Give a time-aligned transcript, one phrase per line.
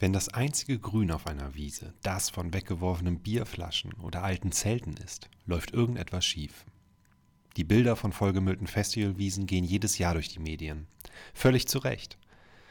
[0.00, 5.28] Wenn das einzige Grün auf einer Wiese das von weggeworfenen Bierflaschen oder alten Zelten ist,
[5.44, 6.64] läuft irgendetwas schief.
[7.56, 10.86] Die Bilder von vollgemüllten Festivalwiesen gehen jedes Jahr durch die Medien.
[11.34, 12.16] Völlig zu Recht.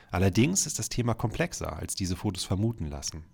[0.10, 3.26] Allerdings ist das Thema komplexer, als diese Fotos vermuten lassen.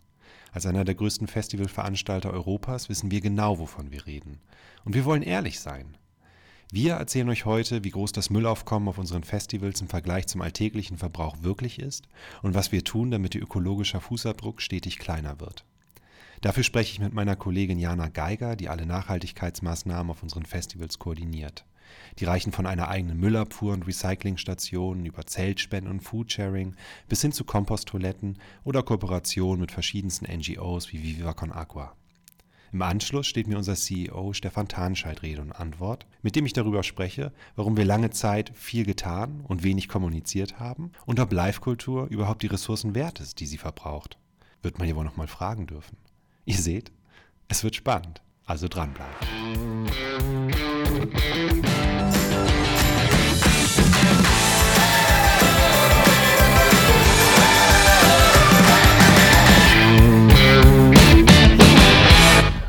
[0.51, 4.39] Als einer der größten Festivalveranstalter Europas wissen wir genau, wovon wir reden.
[4.83, 5.97] Und wir wollen ehrlich sein.
[6.71, 10.97] Wir erzählen euch heute, wie groß das Müllaufkommen auf unseren Festivals im Vergleich zum alltäglichen
[10.97, 12.07] Verbrauch wirklich ist
[12.41, 15.65] und was wir tun, damit ihr ökologischer Fußabdruck stetig kleiner wird.
[16.41, 21.65] Dafür spreche ich mit meiner Kollegin Jana Geiger, die alle Nachhaltigkeitsmaßnahmen auf unseren Festivals koordiniert.
[22.19, 26.75] Die reichen von einer eigenen Müllabfuhr- und Recyclingstation über Zeltspenden und Foodsharing
[27.07, 31.95] bis hin zu Komposttoiletten oder Kooperationen mit verschiedensten NGOs wie Viva Con Agua.
[32.73, 36.81] Im Anschluss steht mir unser CEO Stefan Tahnscheid Rede und Antwort, mit dem ich darüber
[36.81, 42.41] spreche, warum wir lange Zeit viel getan und wenig kommuniziert haben und ob Live-Kultur überhaupt
[42.41, 44.17] die Ressourcen wert ist, die sie verbraucht.
[44.63, 45.97] Wird man hier wohl nochmal fragen dürfen.
[46.45, 46.91] Ihr seht,
[47.47, 49.13] es wird spannend, also dranbleiben.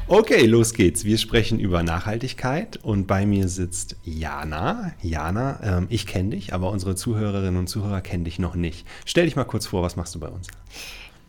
[0.07, 1.07] Okay, los geht's.
[1.07, 4.93] Wir sprechen über Nachhaltigkeit und bei mir sitzt Jana.
[5.01, 8.87] Jana, ähm, ich kenne dich, aber unsere Zuhörerinnen und Zuhörer kennen dich noch nicht.
[9.07, 10.49] Stell dich mal kurz vor, was machst du bei uns?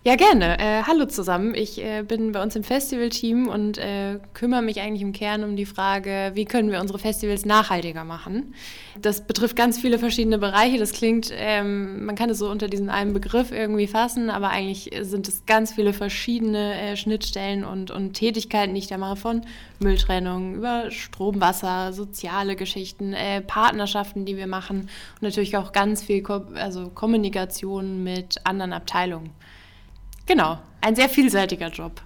[0.07, 0.59] Ja, gerne.
[0.59, 1.55] Äh, hallo zusammen.
[1.55, 5.55] Ich äh, bin bei uns im Festivalteam und äh, kümmere mich eigentlich im Kern um
[5.55, 8.53] die Frage, wie können wir unsere Festivals nachhaltiger machen.
[9.01, 10.77] Das betrifft ganz viele verschiedene Bereiche.
[10.77, 14.91] Das klingt, ähm, man kann es so unter diesen einen Begriff irgendwie fassen, aber eigentlich
[15.01, 19.41] sind es ganz viele verschiedene äh, Schnittstellen und, und Tätigkeiten, die ich da mache, von
[19.79, 26.03] Mülltrennung über Strom, Wasser, soziale Geschichten, äh, Partnerschaften, die wir machen und natürlich auch ganz
[26.03, 29.31] viel Ko also Kommunikation mit anderen Abteilungen.
[30.25, 32.01] Genau, ein sehr vielseitiger Job.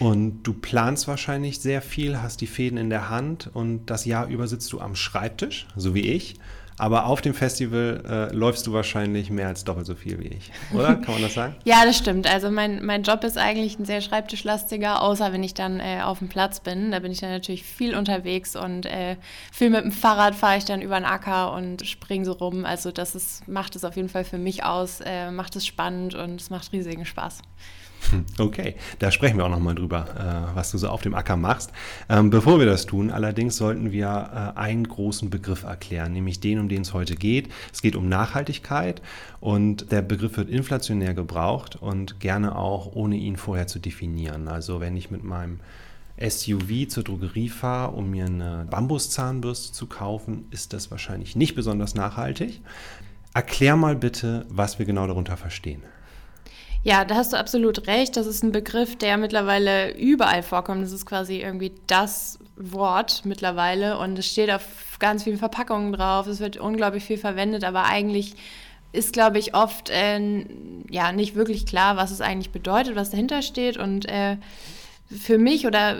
[0.00, 4.26] Und du planst wahrscheinlich sehr viel, hast die Fäden in der Hand und das Jahr
[4.26, 6.34] über sitzt du am Schreibtisch, so wie ich.
[6.82, 10.50] Aber auf dem Festival äh, läufst du wahrscheinlich mehr als doppelt so viel wie ich,
[10.74, 10.96] oder?
[10.96, 11.54] Kann man das sagen?
[11.62, 12.26] ja, das stimmt.
[12.26, 16.18] Also mein, mein Job ist eigentlich ein sehr schreibtischlastiger, außer wenn ich dann äh, auf
[16.18, 16.90] dem Platz bin.
[16.90, 19.14] Da bin ich dann natürlich viel unterwegs und äh,
[19.52, 22.64] viel mit dem Fahrrad fahre ich dann über den Acker und springe so rum.
[22.64, 26.16] Also das ist, macht es auf jeden Fall für mich aus, äh, macht es spannend
[26.16, 27.42] und es macht riesigen Spaß.
[28.38, 31.72] Okay, da sprechen wir auch nochmal drüber, äh, was du so auf dem Acker machst.
[32.08, 36.58] Ähm, bevor wir das tun, allerdings sollten wir äh, einen großen Begriff erklären, nämlich den,
[36.58, 37.48] um den es heute geht.
[37.72, 39.02] Es geht um Nachhaltigkeit
[39.40, 44.48] und der Begriff wird inflationär gebraucht und gerne auch ohne ihn vorher zu definieren.
[44.48, 45.60] Also wenn ich mit meinem
[46.20, 51.94] SUV zur Drogerie fahre, um mir eine Bambuszahnbürste zu kaufen, ist das wahrscheinlich nicht besonders
[51.94, 52.60] nachhaltig.
[53.34, 55.82] Erklär mal bitte, was wir genau darunter verstehen.
[56.84, 58.16] Ja, da hast du absolut recht.
[58.16, 60.82] Das ist ein Begriff, der mittlerweile überall vorkommt.
[60.82, 66.26] Das ist quasi irgendwie das Wort mittlerweile und es steht auf ganz vielen Verpackungen drauf.
[66.26, 68.34] Es wird unglaublich viel verwendet, aber eigentlich
[68.92, 70.44] ist, glaube ich, oft äh,
[70.90, 74.36] ja nicht wirklich klar, was es eigentlich bedeutet, was dahinter steht und äh,
[75.08, 75.96] für mich oder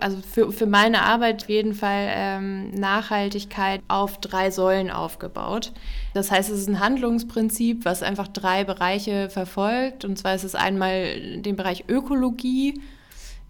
[0.00, 5.72] also für, für meine Arbeit auf jeden Fall ähm, Nachhaltigkeit auf drei Säulen aufgebaut.
[6.14, 10.04] Das heißt, es ist ein Handlungsprinzip, was einfach drei Bereiche verfolgt.
[10.04, 12.80] Und zwar ist es einmal den Bereich Ökologie,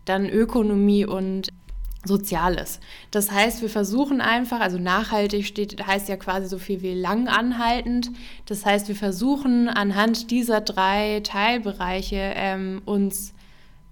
[0.05, 1.49] dann Ökonomie und
[2.05, 2.81] Soziales.
[3.12, 8.11] Das heißt, wir versuchen einfach, also nachhaltig steht, heißt ja quasi so viel wie langanhaltend.
[8.47, 13.34] Das heißt, wir versuchen anhand dieser drei Teilbereiche ähm, uns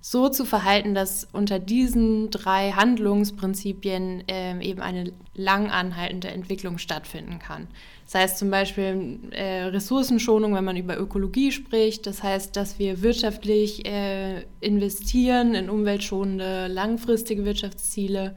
[0.01, 7.39] so zu verhalten, dass unter diesen drei Handlungsprinzipien äh, eben eine lang anhaltende Entwicklung stattfinden
[7.39, 7.69] kann.
[8.07, 12.07] Das heißt zum Beispiel äh, Ressourcenschonung, wenn man über Ökologie spricht.
[12.07, 18.35] Das heißt, dass wir wirtschaftlich äh, investieren in umweltschonende, langfristige Wirtschaftsziele.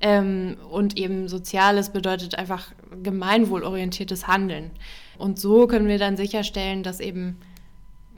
[0.00, 2.72] Ähm, und eben Soziales bedeutet einfach
[3.02, 4.70] gemeinwohlorientiertes Handeln.
[5.16, 7.38] Und so können wir dann sicherstellen, dass eben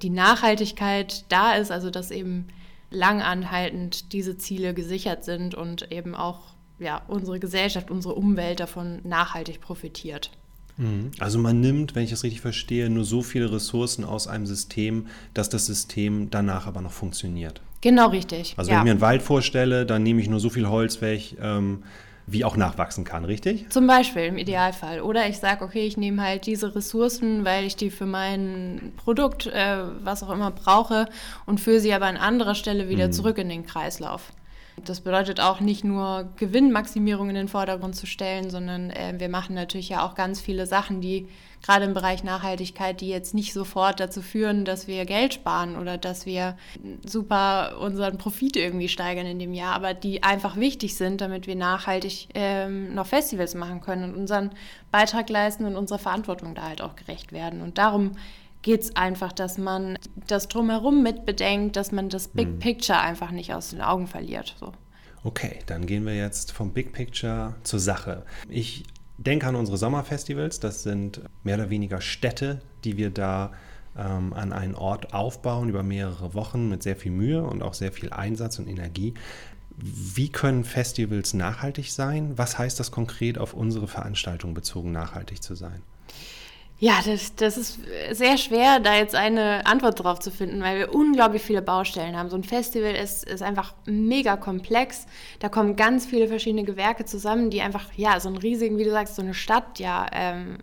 [0.03, 2.49] die Nachhaltigkeit da ist, also dass eben
[2.91, 9.61] langanhaltend diese Ziele gesichert sind und eben auch ja, unsere Gesellschaft, unsere Umwelt davon nachhaltig
[9.61, 10.31] profitiert.
[10.77, 11.11] Mhm.
[11.19, 15.09] Also man nimmt, wenn ich es richtig verstehe, nur so viele Ressourcen aus einem System,
[15.35, 17.61] dass das System danach aber noch funktioniert.
[17.81, 18.55] Genau richtig.
[18.57, 18.81] Also wenn ja.
[18.81, 21.83] ich mir einen Wald vorstelle, dann nehme ich nur so viel Holz weg, ähm,
[22.31, 23.71] wie auch nachwachsen kann, richtig?
[23.71, 25.01] Zum Beispiel im Idealfall.
[25.01, 29.47] Oder ich sage, okay, ich nehme halt diese Ressourcen, weil ich die für mein Produkt,
[29.47, 31.07] äh, was auch immer, brauche
[31.47, 33.13] und führe sie aber an anderer Stelle wieder mhm.
[33.13, 34.33] zurück in den Kreislauf.
[34.85, 39.55] Das bedeutet auch nicht nur Gewinnmaximierung in den Vordergrund zu stellen, sondern äh, wir machen
[39.55, 41.29] natürlich ja auch ganz viele Sachen, die
[41.63, 45.99] gerade im Bereich Nachhaltigkeit, die jetzt nicht sofort dazu führen, dass wir Geld sparen oder
[45.99, 46.57] dass wir
[47.05, 51.57] super unseren Profit irgendwie steigern in dem Jahr, aber die einfach wichtig sind, damit wir
[51.57, 54.51] nachhaltig ähm, noch Festivals machen können und unseren
[54.91, 57.61] Beitrag leisten und unserer Verantwortung da halt auch gerecht werden.
[57.61, 58.13] Und darum
[58.63, 62.59] geht es einfach, dass man das drumherum mitbedenkt, dass man das Big mhm.
[62.59, 64.57] Picture einfach nicht aus den Augen verliert.
[64.59, 64.73] So.
[65.25, 68.25] Okay, dann gehen wir jetzt vom Big Picture zur Sache.
[68.49, 68.85] Ich
[69.19, 70.61] denke an unsere Sommerfestivals.
[70.61, 73.53] Das sind mehr oder weniger Städte, die wir da
[73.97, 77.93] ähm, an einen Ort aufbauen über mehrere Wochen mit sehr viel Mühe und auch sehr
[77.93, 79.15] viel Einsatz und Energie.
[79.77, 82.37] Wie können Festivals nachhaltig sein?
[82.37, 85.83] Was heißt das konkret auf unsere Veranstaltung bezogen, nachhaltig zu sein?
[86.81, 87.81] Ja, das, das ist
[88.13, 92.31] sehr schwer, da jetzt eine Antwort drauf zu finden, weil wir unglaublich viele Baustellen haben.
[92.31, 95.07] So ein Festival ist, ist einfach mega komplex.
[95.41, 98.91] Da kommen ganz viele verschiedene Gewerke zusammen, die einfach, ja, so einen riesigen, wie du
[98.91, 100.59] sagst, so eine Stadt ja ähm,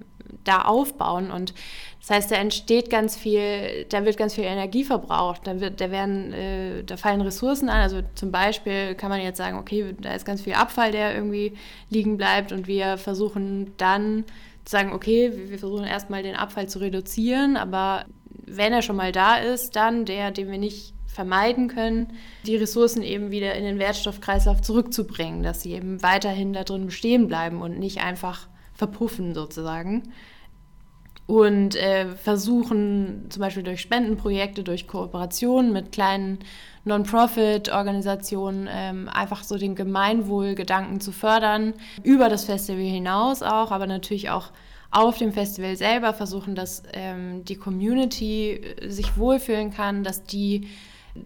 [0.45, 1.31] da aufbauen.
[1.31, 1.53] Und
[1.99, 5.91] das heißt, da entsteht ganz viel, da wird ganz viel Energie verbraucht, da, wird, da,
[5.91, 7.81] werden, äh, da fallen Ressourcen an.
[7.81, 11.57] Also zum Beispiel kann man jetzt sagen, okay, da ist ganz viel Abfall, der irgendwie
[11.89, 14.23] liegen bleibt und wir versuchen dann
[14.67, 18.05] sagen, okay, wir versuchen erstmal den Abfall zu reduzieren, aber
[18.45, 22.07] wenn er schon mal da ist, dann der, den wir nicht vermeiden können,
[22.45, 27.27] die Ressourcen eben wieder in den Wertstoffkreislauf zurückzubringen, dass sie eben weiterhin da drin bestehen
[27.27, 30.03] bleiben und nicht einfach verpuffen sozusagen.
[31.27, 36.39] Und äh, versuchen zum Beispiel durch Spendenprojekte, durch Kooperationen mit kleinen
[36.83, 41.73] Non-Profit-Organisationen ähm, einfach so den Gemeinwohlgedanken zu fördern,
[42.03, 44.51] über das Festival hinaus auch, aber natürlich auch
[44.91, 50.69] auf dem Festival selber versuchen, dass ähm, die Community äh, sich wohlfühlen kann, dass die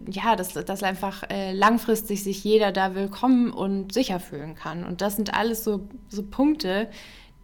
[0.08, 4.84] ja, dass, dass einfach äh, langfristig sich jeder da willkommen und sicher fühlen kann.
[4.84, 6.88] Und das sind alles so, so Punkte,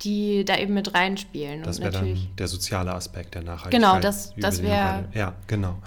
[0.03, 1.63] die da eben mit reinspielen.
[1.63, 3.73] Das wäre dann der soziale Aspekt der Nachhaltigkeit.
[3.73, 5.09] Genau, das, das wäre.
[5.15, 5.79] Ja, genau.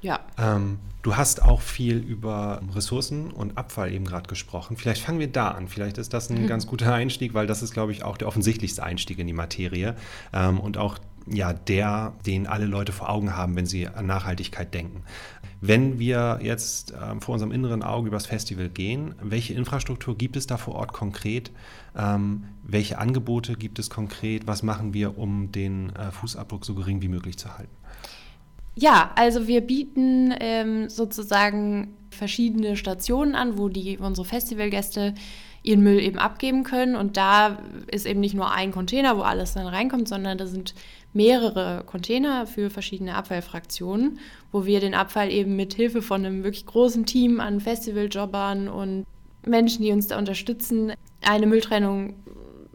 [0.00, 0.20] Ja.
[0.38, 4.76] Ähm, Du hast auch viel über Ressourcen und Abfall eben gerade gesprochen.
[4.76, 5.66] Vielleicht fangen wir da an.
[5.66, 6.46] Vielleicht ist das ein mhm.
[6.46, 9.96] ganz guter Einstieg, weil das ist, glaube ich, auch der offensichtlichste Einstieg in die Materie
[10.34, 14.74] ähm, und auch ja der, den alle Leute vor Augen haben, wenn sie an Nachhaltigkeit
[14.74, 15.04] denken.
[15.62, 20.46] Wenn wir jetzt ähm, vor unserem inneren Auge übers Festival gehen, welche Infrastruktur gibt es
[20.46, 21.50] da vor Ort konkret?
[21.96, 24.46] Ähm, welche Angebote gibt es konkret?
[24.46, 27.74] Was machen wir, um den äh, Fußabdruck so gering wie möglich zu halten?
[28.76, 35.14] Ja, also wir bieten ähm, sozusagen verschiedene Stationen an, wo die unsere Festivalgäste
[35.62, 36.96] ihren Müll eben abgeben können.
[36.96, 37.58] Und da
[37.88, 40.74] ist eben nicht nur ein Container, wo alles dann reinkommt, sondern da sind
[41.12, 44.18] mehrere Container für verschiedene Abfallfraktionen,
[44.52, 49.06] wo wir den Abfall eben mit Hilfe von einem wirklich großen Team an Festivaljobbern und
[49.46, 50.92] Menschen, die uns da unterstützen,
[51.22, 52.14] eine Mülltrennung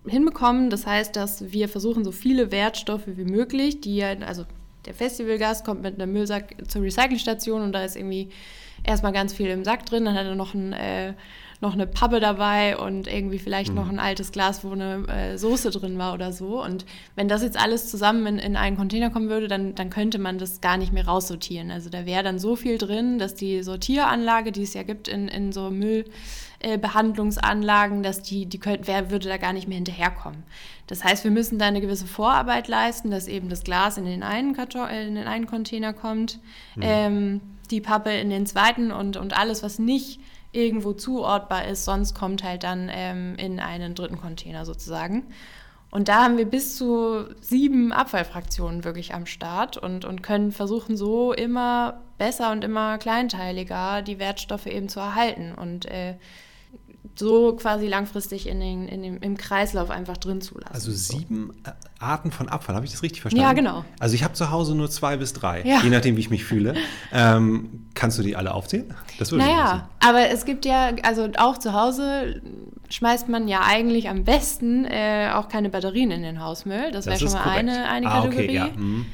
[0.08, 0.70] hinbekommen.
[0.70, 4.46] Das heißt, dass wir versuchen, so viele Wertstoffe wie möglich, die ja, also
[4.86, 8.30] der Festivalgast kommt mit einem Müllsack zur Recyclingstation und da ist irgendwie
[8.84, 10.06] erstmal ganz viel im Sack drin.
[10.06, 11.14] Dann hat er noch, ein, äh,
[11.60, 13.76] noch eine Pappe dabei und irgendwie vielleicht mhm.
[13.76, 16.64] noch ein altes Glas, wo eine äh, Soße drin war oder so.
[16.64, 16.86] Und
[17.16, 20.38] wenn das jetzt alles zusammen in, in einen Container kommen würde, dann, dann könnte man
[20.38, 21.72] das gar nicht mehr raussortieren.
[21.72, 25.28] Also da wäre dann so viel drin, dass die Sortieranlage, die es ja gibt in,
[25.28, 26.06] in so Müll
[26.66, 30.42] äh, Behandlungsanlagen, dass die, die könnt, wer würde da gar nicht mehr hinterherkommen.
[30.88, 34.24] Das heißt, wir müssen da eine gewisse Vorarbeit leisten, dass eben das Glas in den
[34.24, 36.40] einen, Karton, äh, in den einen Container kommt,
[36.76, 36.82] mhm.
[36.82, 40.20] ähm, die Pappe in den zweiten und, und alles, was nicht
[40.54, 45.28] irgendwo zuortbar ist, sonst kommt halt dann ähm, in einen dritten Container sozusagen.
[45.92, 50.98] Und da haben wir bis zu sieben Abfallfraktionen wirklich am Start und, und können versuchen,
[50.98, 55.54] so immer besser und immer kleinteiliger die Wertstoffe eben zu erhalten.
[55.54, 56.16] Und äh,
[57.18, 60.74] so quasi langfristig in den, in dem, im Kreislauf einfach drin zu lassen.
[60.74, 61.72] Also sieben so.
[61.72, 63.44] Äh, Arten von Abfall, habe ich das richtig verstanden?
[63.44, 63.86] Ja, genau.
[64.00, 65.82] Also ich habe zu Hause nur zwei bis drei, ja.
[65.82, 66.76] je nachdem, wie ich mich fühle.
[67.14, 68.94] Ähm, kannst du die alle aufzählen?
[69.18, 72.42] Das würde naja, aber es gibt ja, also auch zu Hause
[72.90, 76.92] schmeißt man ja eigentlich am besten äh, auch keine Batterien in den Hausmüll.
[76.92, 78.44] Das, wäre schon mal eine, eine ah, Kategorie.
[78.44, 78.68] Okay, ja.
[78.76, 79.06] mhm.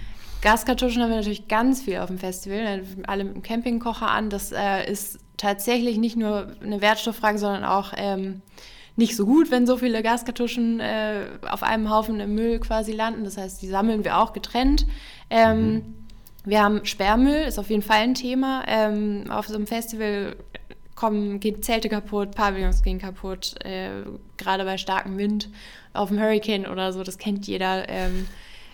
[0.41, 2.83] Gaskartuschen haben wir natürlich ganz viel auf dem Festival.
[3.05, 4.29] Alle mit dem Campingkocher an.
[4.29, 8.41] Das äh, ist tatsächlich nicht nur eine Wertstofffrage, sondern auch ähm,
[8.95, 13.23] nicht so gut, wenn so viele Gaskartuschen äh, auf einem Haufen im Müll quasi landen.
[13.23, 14.85] Das heißt, die sammeln wir auch getrennt.
[15.31, 15.93] Ähm, mhm.
[16.45, 18.63] Wir haben Sperrmüll, ist auf jeden Fall ein Thema.
[18.67, 20.35] Ähm, auf so einem Festival
[20.95, 24.03] kommen, gehen Zelte kaputt, Pavillons gehen kaputt, äh,
[24.37, 25.49] gerade bei starkem Wind
[25.93, 28.27] auf dem Hurricane oder so, das kennt jeder, ähm,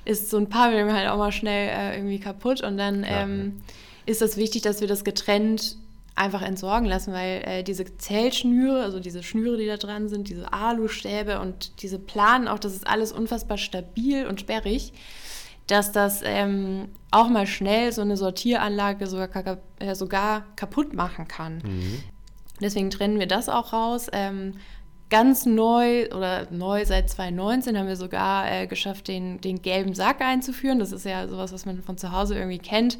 [0.04, 3.62] ist so ein Pavillon halt auch mal schnell äh, irgendwie kaputt und dann ähm,
[4.06, 5.78] ist es wichtig, dass wir das getrennt
[6.18, 10.52] einfach entsorgen lassen, weil äh, diese Zellschnüre, also diese Schnüre, die da dran sind, diese
[10.52, 14.94] Alustäbe und diese Planen auch, das ist alles unfassbar stabil und sperrig,
[15.68, 21.62] dass das ähm, auch mal schnell so eine Sortieranlage sogar, äh, sogar kaputt machen kann.
[21.64, 22.04] Mhm.
[22.62, 24.08] Deswegen trennen wir das auch raus.
[24.12, 24.54] Ähm,
[25.10, 30.22] ganz neu oder neu seit 2019 haben wir sogar äh, geschafft, den, den gelben Sack
[30.22, 30.80] einzuführen.
[30.80, 32.98] Das ist ja sowas, was man von zu Hause irgendwie kennt,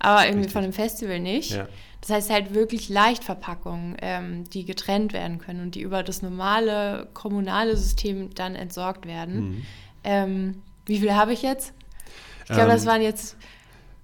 [0.00, 0.52] aber irgendwie Richtig.
[0.52, 1.52] von einem Festival nicht.
[1.52, 1.68] Ja.
[2.00, 7.08] Das heißt halt wirklich Leichtverpackungen, ähm, die getrennt werden können und die über das normale
[7.12, 9.40] kommunale System dann entsorgt werden.
[9.40, 9.66] Mhm.
[10.02, 11.74] Ähm, wie viele habe ich jetzt?
[12.40, 13.36] Ich glaube, ähm, das waren jetzt.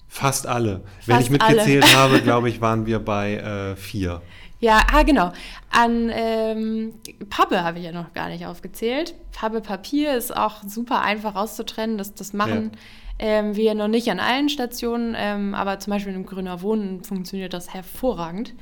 [0.08, 0.82] Fast alle.
[0.98, 1.96] Fast Wenn ich mitgezählt alle.
[1.96, 4.22] habe, glaube ich, waren wir bei äh, vier.
[4.60, 5.32] Ja, ah, genau.
[5.70, 6.94] An ähm,
[7.28, 9.14] Pappe habe ich ja noch gar nicht aufgezählt.
[9.32, 11.98] Pappe Papier ist auch super einfach auszutrennen.
[11.98, 12.78] Das, das machen ja.
[13.18, 17.52] Ähm, wir noch nicht an allen Stationen, ähm, aber zum Beispiel im Grüner Wohnen funktioniert
[17.52, 18.54] das hervorragend.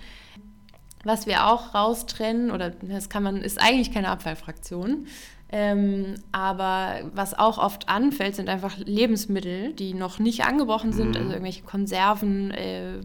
[1.05, 5.07] Was wir auch raustrennen, oder das kann man, ist eigentlich keine Abfallfraktion.
[5.51, 11.17] Ähm, aber was auch oft anfällt, sind einfach Lebensmittel, die noch nicht angebrochen sind, mhm.
[11.17, 13.01] also irgendwelche Konserven, äh,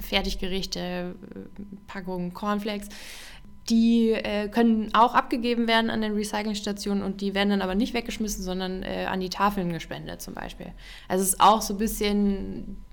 [0.00, 1.14] Fertiggerichte,
[1.86, 2.88] Packungen Cornflakes.
[3.70, 7.94] Die äh, können auch abgegeben werden an den Recyclingstationen und die werden dann aber nicht
[7.94, 10.72] weggeschmissen, sondern äh, an die Tafeln gespendet zum Beispiel.
[11.08, 12.84] Also es ist auch so ein bisschen,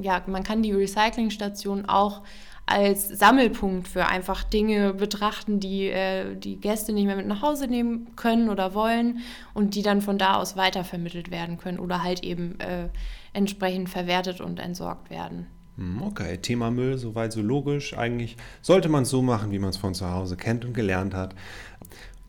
[0.00, 2.22] ja, man kann die Recyclingstation auch
[2.66, 7.66] als Sammelpunkt für einfach Dinge betrachten, die äh, die Gäste nicht mehr mit nach Hause
[7.66, 9.20] nehmen können oder wollen
[9.54, 12.88] und die dann von da aus weitervermittelt werden können oder halt eben äh,
[13.32, 15.46] entsprechend verwertet und entsorgt werden.
[15.80, 17.96] Hm, okay, Thema Müll, soweit so logisch.
[17.96, 21.14] Eigentlich sollte man es so machen, wie man es von zu Hause kennt und gelernt
[21.14, 21.34] hat,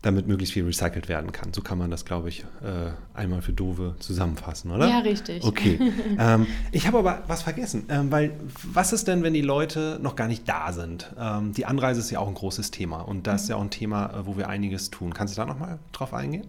[0.00, 1.52] damit möglichst viel recycelt werden kann.
[1.52, 4.88] So kann man das, glaube ich, äh, einmal für Dove zusammenfassen, oder?
[4.88, 5.44] Ja, richtig.
[5.44, 5.78] Okay.
[6.18, 8.32] ähm, ich habe aber was vergessen, ähm, weil
[8.64, 11.12] was ist denn, wenn die Leute noch gar nicht da sind?
[11.20, 13.70] Ähm, die Anreise ist ja auch ein großes Thema und das ist ja auch ein
[13.70, 15.12] Thema, äh, wo wir einiges tun.
[15.12, 16.46] Kannst du da nochmal drauf eingehen?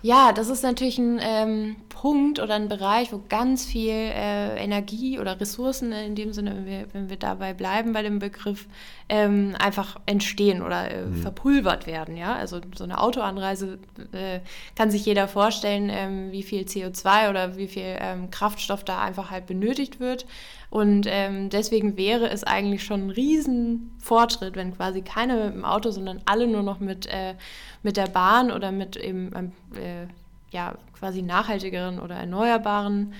[0.00, 5.18] Ja, das ist natürlich ein ähm, Punkt oder ein Bereich, wo ganz viel äh, Energie
[5.18, 8.66] oder Ressourcen in dem Sinne, wenn wir, wenn wir dabei bleiben bei dem Begriff,
[9.08, 11.16] ähm, einfach entstehen oder äh, mhm.
[11.16, 12.16] verpulvert werden.
[12.16, 12.36] Ja?
[12.36, 13.80] Also so eine Autoanreise
[14.12, 14.38] äh,
[14.76, 19.32] kann sich jeder vorstellen, ähm, wie viel CO2 oder wie viel ähm, Kraftstoff da einfach
[19.32, 20.26] halt benötigt wird.
[20.70, 25.90] Und ähm, deswegen wäre es eigentlich schon ein Riesenfortschritt, wenn quasi keiner mit dem Auto,
[25.90, 27.34] sondern alle nur noch mit, äh,
[27.82, 30.06] mit der Bahn oder mit eben einem äh,
[30.50, 33.14] ja, quasi nachhaltigeren oder erneuerbaren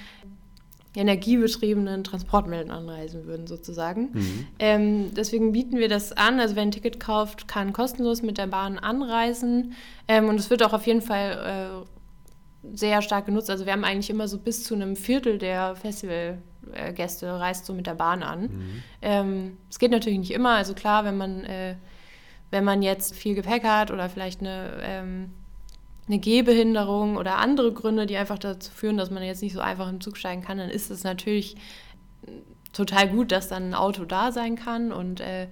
[0.95, 4.11] energiebetriebenen Transportmitteln anreisen würden, sozusagen.
[4.13, 4.47] Mhm.
[4.59, 6.41] Ähm, deswegen bieten wir das an.
[6.41, 9.75] Also wer ein Ticket kauft, kann kostenlos mit der Bahn anreisen.
[10.09, 13.51] Ähm, und es wird auch auf jeden Fall äh, sehr stark genutzt.
[13.51, 16.39] Also wir haben eigentlich immer so bis zu einem Viertel der Festival
[16.75, 18.43] äh, Gäste reist so mit der Bahn an.
[18.43, 18.83] Mhm.
[19.03, 20.57] Ähm, es geht natürlich nicht immer.
[20.57, 21.77] Also klar, wenn man, äh,
[22.51, 25.31] wenn man jetzt viel Gepäck hat oder vielleicht eine, ähm,
[26.07, 29.89] eine Gehbehinderung oder andere Gründe, die einfach dazu führen, dass man jetzt nicht so einfach
[29.89, 31.57] im Zug steigen kann, dann ist es natürlich
[32.73, 35.49] total gut, dass dann ein Auto da sein kann und äh,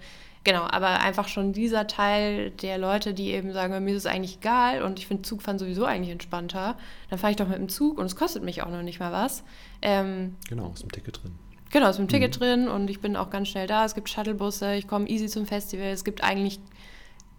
[0.46, 4.36] Genau, aber einfach schon dieser Teil der Leute, die eben sagen, mir ist es eigentlich
[4.36, 6.76] egal und ich finde Zugfahren sowieso eigentlich entspannter,
[7.10, 9.10] dann fahre ich doch mit dem Zug und es kostet mich auch noch nicht mal
[9.10, 9.42] was.
[9.82, 11.32] Ähm, genau, ist im Ticket drin.
[11.72, 12.38] Genau, ist im Ticket mhm.
[12.38, 13.84] drin und ich bin auch ganz schnell da.
[13.84, 15.86] Es gibt Shuttlebusse, ich komme easy zum Festival.
[15.86, 16.60] Es gibt eigentlich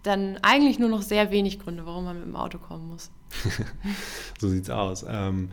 [0.02, 3.10] dann eigentlich nur noch sehr wenig Gründe, warum man mit dem Auto kommen muss.
[4.38, 5.06] so sieht's aus.
[5.08, 5.50] Ähm,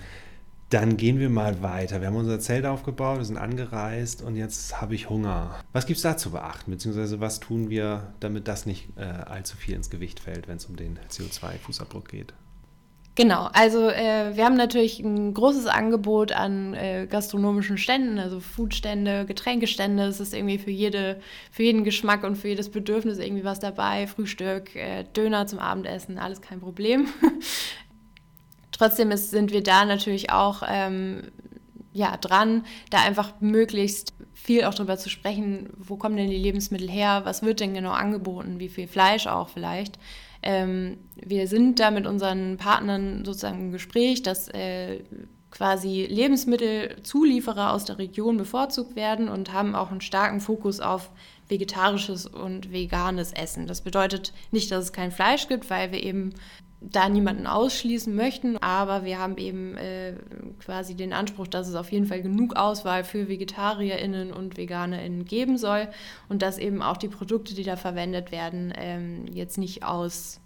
[0.76, 2.02] dann gehen wir mal weiter.
[2.02, 5.56] Wir haben unser Zelt aufgebaut, wir sind angereist und jetzt habe ich Hunger.
[5.72, 6.70] Was gibt es da zu beachten?
[6.70, 10.66] Beziehungsweise was tun wir, damit das nicht äh, allzu viel ins Gewicht fällt, wenn es
[10.66, 12.34] um den CO2-Fußabdruck geht?
[13.18, 19.24] Genau, also äh, wir haben natürlich ein großes Angebot an äh, gastronomischen Ständen, also Foodstände,
[19.26, 20.04] Getränkestände.
[20.04, 24.08] Es ist irgendwie für, jede, für jeden Geschmack und für jedes Bedürfnis irgendwie was dabei.
[24.08, 27.08] Frühstück, äh, Döner zum Abendessen, alles kein Problem.
[28.78, 31.32] Trotzdem ist, sind wir da natürlich auch ähm,
[31.94, 36.90] ja, dran, da einfach möglichst viel auch darüber zu sprechen, wo kommen denn die Lebensmittel
[36.90, 39.98] her, was wird denn genau angeboten, wie viel Fleisch auch vielleicht.
[40.44, 45.00] Ähm, wir sind da mit unseren Partnern sozusagen im Gespräch, dass äh,
[45.52, 51.12] quasi Lebensmittelzulieferer aus der Region bevorzugt werden und haben auch einen starken Fokus auf
[51.48, 53.68] vegetarisches und veganes Essen.
[53.68, 56.34] Das bedeutet nicht, dass es kein Fleisch gibt, weil wir eben
[56.92, 60.14] da niemanden ausschließen möchten, aber wir haben eben äh,
[60.60, 65.58] quasi den Anspruch, dass es auf jeden Fall genug Auswahl für VegetarierInnen und VeganerInnen geben
[65.58, 65.88] soll
[66.30, 70.42] und dass eben auch die Produkte, die da verwendet werden, ähm, jetzt nicht aus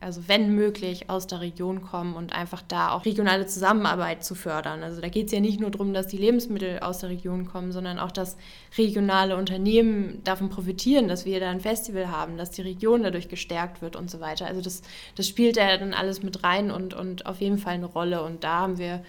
[0.00, 4.82] also wenn möglich, aus der Region kommen und einfach da auch regionale Zusammenarbeit zu fördern.
[4.82, 7.72] Also da geht es ja nicht nur darum, dass die Lebensmittel aus der Region kommen,
[7.72, 8.36] sondern auch, dass
[8.76, 13.82] regionale Unternehmen davon profitieren, dass wir da ein Festival haben, dass die Region dadurch gestärkt
[13.82, 14.46] wird und so weiter.
[14.46, 14.82] Also das,
[15.16, 18.22] das spielt ja dann alles mit rein und, und auf jeden Fall eine Rolle.
[18.22, 19.02] Und da haben wir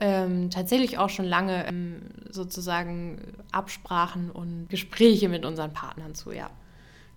[0.00, 6.50] ähm, tatsächlich auch schon lange ähm, sozusagen Absprachen und Gespräche mit unseren Partnern zu, ja.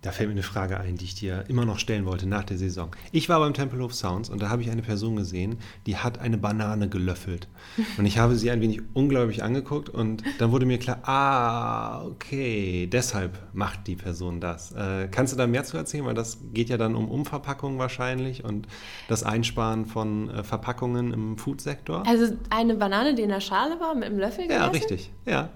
[0.04, 2.58] Da fällt mir eine Frage ein, die ich dir immer noch stellen wollte nach der
[2.58, 2.94] Saison.
[3.14, 5.58] Ich war beim Tempelhof Sounds und da habe ich eine Person gesehen,
[5.88, 7.48] die hat eine Banane gelöffelt.
[7.98, 12.86] Und ich habe sie ein wenig ungläubig angeguckt und dann wurde mir klar, ah, okay,
[12.92, 14.74] deshalb macht die Person das.
[14.74, 16.06] Äh, kannst du da mehr zu erzählen?
[16.06, 18.68] Weil das geht ja dann um Umverpackung wahrscheinlich und
[19.08, 22.04] das Einsparen von äh, Verpackungen im Foodsektor.
[22.06, 24.62] Also eine Banane, die in der Schale war, mit einem Löffel gegessen?
[24.62, 25.12] Ja, richtig.
[25.26, 25.50] Ja.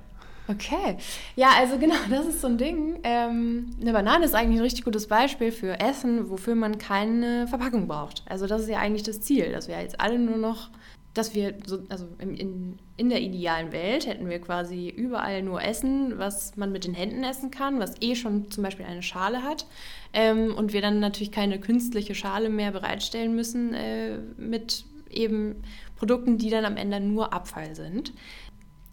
[0.48, 0.98] Okay.
[1.36, 3.00] Ja, also genau, das ist so ein Ding.
[3.04, 7.88] Ähm, eine Banane ist eigentlich ein richtig gutes Beispiel für Essen, wofür man keine Verpackung
[7.88, 8.24] braucht.
[8.27, 10.70] Also das ist ja eigentlich das Ziel, dass wir jetzt alle nur noch,
[11.13, 16.18] dass wir, so, also in, in der idealen Welt hätten wir quasi überall nur Essen,
[16.18, 19.66] was man mit den Händen essen kann, was eh schon zum Beispiel eine Schale hat.
[20.13, 25.63] Ähm, und wir dann natürlich keine künstliche Schale mehr bereitstellen müssen äh, mit eben
[25.96, 28.13] Produkten, die dann am Ende nur Abfall sind.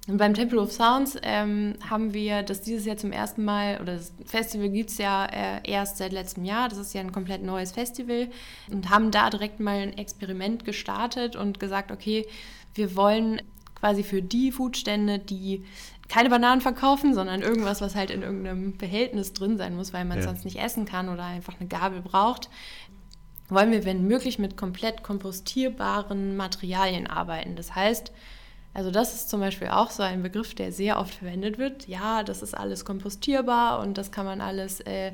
[0.06, 3.96] Und beim Temple of Sounds ähm, haben wir das dieses Jahr zum ersten Mal, oder
[3.96, 7.42] das Festival gibt es ja äh, erst seit letztem Jahr, das ist ja ein komplett
[7.42, 8.28] neues Festival,
[8.70, 12.26] und haben da direkt mal ein Experiment gestartet und gesagt, okay,
[12.74, 13.40] wir wollen
[13.74, 15.64] quasi für die Foodstände, die
[16.08, 20.18] keine Bananen verkaufen, sondern irgendwas, was halt in irgendeinem Behältnis drin sein muss, weil man
[20.18, 20.30] es ja.
[20.30, 22.50] sonst nicht essen kann oder einfach eine Gabel braucht,
[23.48, 27.56] wollen wir, wenn möglich, mit komplett kompostierbaren Materialien arbeiten.
[27.56, 28.12] Das heißt,
[28.74, 31.86] also das ist zum Beispiel auch so ein Begriff, der sehr oft verwendet wird.
[31.86, 35.12] Ja, das ist alles kompostierbar und das kann man alles, äh,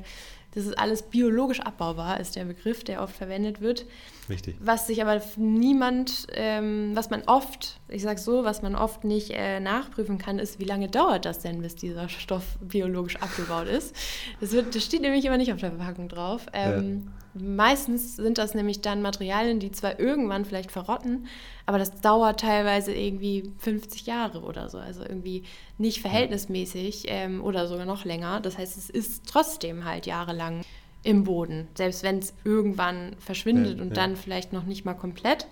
[0.53, 3.85] das ist alles biologisch abbaubar, ist der Begriff, der oft verwendet wird.
[4.31, 4.55] Richtig.
[4.59, 9.31] Was sich aber niemand, ähm, was man oft, ich sage so, was man oft nicht
[9.31, 13.95] äh, nachprüfen kann, ist, wie lange dauert das denn, bis dieser Stoff biologisch abgebaut ist.
[14.39, 16.45] Das, wird, das steht nämlich immer nicht auf der Verpackung drauf.
[16.53, 17.11] Ähm, ja.
[17.33, 21.27] Meistens sind das nämlich dann Materialien, die zwar irgendwann vielleicht verrotten,
[21.65, 24.77] aber das dauert teilweise irgendwie 50 Jahre oder so.
[24.77, 25.43] Also irgendwie
[25.77, 28.41] nicht verhältnismäßig ähm, oder sogar noch länger.
[28.41, 30.61] Das heißt, es ist trotzdem halt jahrelang
[31.03, 33.95] im Boden, selbst wenn es irgendwann verschwindet ja, und ja.
[33.95, 35.47] dann vielleicht noch nicht mal komplett.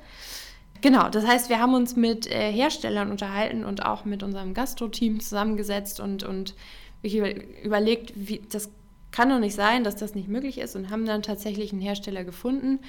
[0.82, 5.20] Genau, das heißt, wir haben uns mit äh, Herstellern unterhalten und auch mit unserem Gastro-Team
[5.20, 6.56] zusammengesetzt und, und
[7.02, 8.70] überlegt, wie das
[9.12, 12.24] kann doch nicht sein, dass das nicht möglich ist und haben dann tatsächlich einen Hersteller
[12.24, 12.80] gefunden,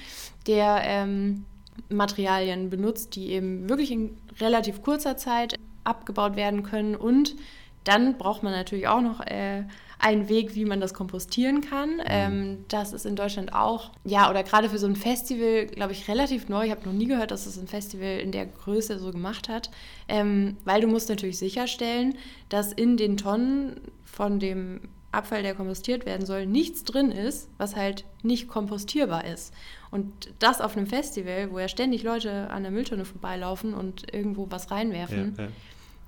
[0.47, 1.45] der ähm,
[1.89, 7.35] Materialien benutzt, die eben wirklich in relativ kurzer Zeit abgebaut werden können und
[7.83, 9.63] dann braucht man natürlich auch noch äh,
[10.01, 11.97] einen Weg, wie man das kompostieren kann.
[11.97, 12.03] Mhm.
[12.05, 16.07] Ähm, das ist in Deutschland auch, ja, oder gerade für so ein Festival, glaube ich,
[16.07, 16.65] relativ neu.
[16.65, 19.69] Ich habe noch nie gehört, dass es ein Festival in der Größe so gemacht hat,
[20.07, 22.17] ähm, weil du musst natürlich sicherstellen,
[22.49, 27.75] dass in den Tonnen von dem Abfall, der kompostiert werden soll, nichts drin ist, was
[27.75, 29.53] halt nicht kompostierbar ist.
[29.91, 34.47] Und das auf einem Festival, wo ja ständig Leute an der Mülltonne vorbeilaufen und irgendwo
[34.49, 35.49] was reinwerfen, ja, ja.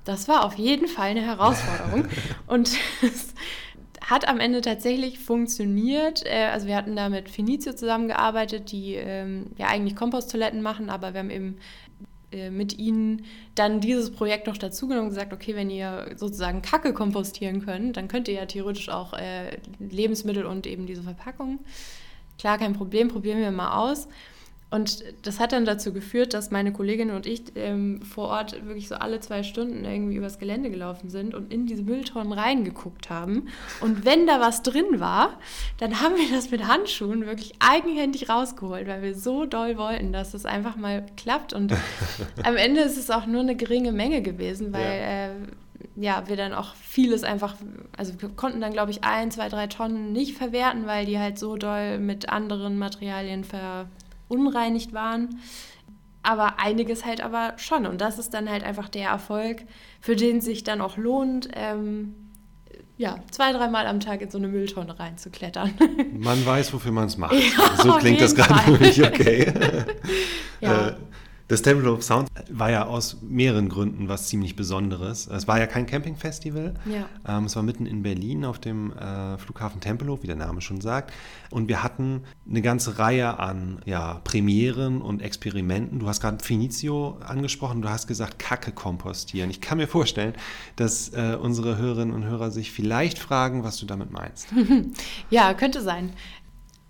[0.05, 2.07] das war auf jeden Fall eine Herausforderung.
[2.47, 3.33] und es
[4.03, 6.23] hat am Ende tatsächlich funktioniert.
[6.25, 11.13] Äh, also wir hatten da mit Finizio zusammengearbeitet, die ähm, ja eigentlich Komposttoiletten machen, aber
[11.13, 11.57] wir haben eben
[12.31, 16.93] äh, mit ihnen dann dieses Projekt noch dazugenommen und gesagt, okay, wenn ihr sozusagen Kacke
[16.93, 21.59] kompostieren könnt, dann könnt ihr ja theoretisch auch äh, Lebensmittel und eben diese Verpackung.
[22.37, 24.07] Klar, kein Problem, probieren wir mal aus.
[24.73, 28.87] Und das hat dann dazu geführt, dass meine Kollegin und ich ähm, vor Ort wirklich
[28.87, 33.49] so alle zwei Stunden irgendwie übers Gelände gelaufen sind und in diese Mülltonnen reingeguckt haben.
[33.81, 35.37] Und wenn da was drin war,
[35.77, 40.31] dann haben wir das mit Handschuhen wirklich eigenhändig rausgeholt, weil wir so doll wollten, dass
[40.31, 41.53] das einfach mal klappt.
[41.53, 41.71] Und
[42.43, 45.27] am Ende ist es auch nur eine geringe Menge gewesen, weil ja.
[45.27, 45.29] Äh,
[45.95, 47.57] ja, wir dann auch vieles einfach,
[47.95, 51.37] also wir konnten dann, glaube ich, ein, zwei, drei Tonnen nicht verwerten, weil die halt
[51.37, 53.85] so doll mit anderen Materialien ver
[54.33, 55.39] verunreinigt waren.
[56.23, 57.85] Aber einiges halt aber schon.
[57.85, 59.63] Und das ist dann halt einfach der Erfolg,
[59.99, 62.15] für den sich dann auch lohnt, ähm,
[62.95, 65.73] ja, zwei, dreimal am Tag in so eine Mülltonne reinzuklettern.
[66.13, 67.33] Man weiß, wofür man es macht.
[67.57, 69.51] Ja, so klingt das gerade für mich, okay.
[70.61, 70.89] ja.
[70.89, 70.95] Äh,
[71.47, 75.27] das Temple of Sound war ja aus mehreren Gründen was ziemlich Besonderes.
[75.27, 76.73] Es war ja kein Campingfestival.
[76.85, 77.05] Ja.
[77.27, 80.79] Ähm, es war mitten in Berlin auf dem äh, Flughafen Tempelhof, wie der Name schon
[80.79, 81.13] sagt.
[81.49, 85.99] Und wir hatten eine ganze Reihe an ja, Premieren und Experimenten.
[85.99, 89.49] Du hast gerade Finizio angesprochen, du hast gesagt, Kacke kompostieren.
[89.49, 90.33] Ich kann mir vorstellen,
[90.77, 94.47] dass äh, unsere Hörerinnen und Hörer sich vielleicht fragen, was du damit meinst.
[95.29, 96.13] ja, könnte sein.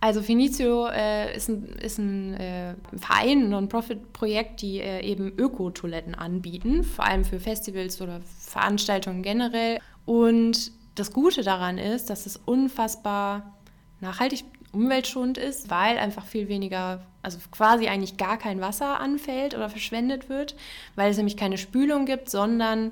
[0.03, 6.13] Also Finizio äh, ist ein, ist ein äh, Verein, ein Non-Profit-Projekt, die äh, eben Öko-Toiletten
[6.13, 9.79] anbieten, vor allem für Festivals oder Veranstaltungen generell.
[10.03, 13.53] Und das Gute daran ist, dass es unfassbar
[14.01, 19.69] nachhaltig umweltschonend ist, weil einfach viel weniger, also quasi eigentlich gar kein Wasser anfällt oder
[19.69, 20.57] verschwendet wird,
[20.97, 22.91] weil es nämlich keine Spülung gibt, sondern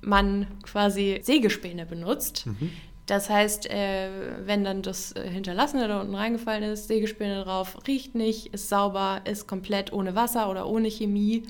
[0.00, 2.46] man quasi Sägespäne benutzt.
[2.46, 2.70] Mhm.
[3.06, 4.08] Das heißt, äh,
[4.46, 9.22] wenn dann das äh, Hinterlassene da unten reingefallen ist, Sägespäne drauf, riecht nicht, ist sauber,
[9.24, 11.42] ist komplett ohne Wasser oder ohne Chemie,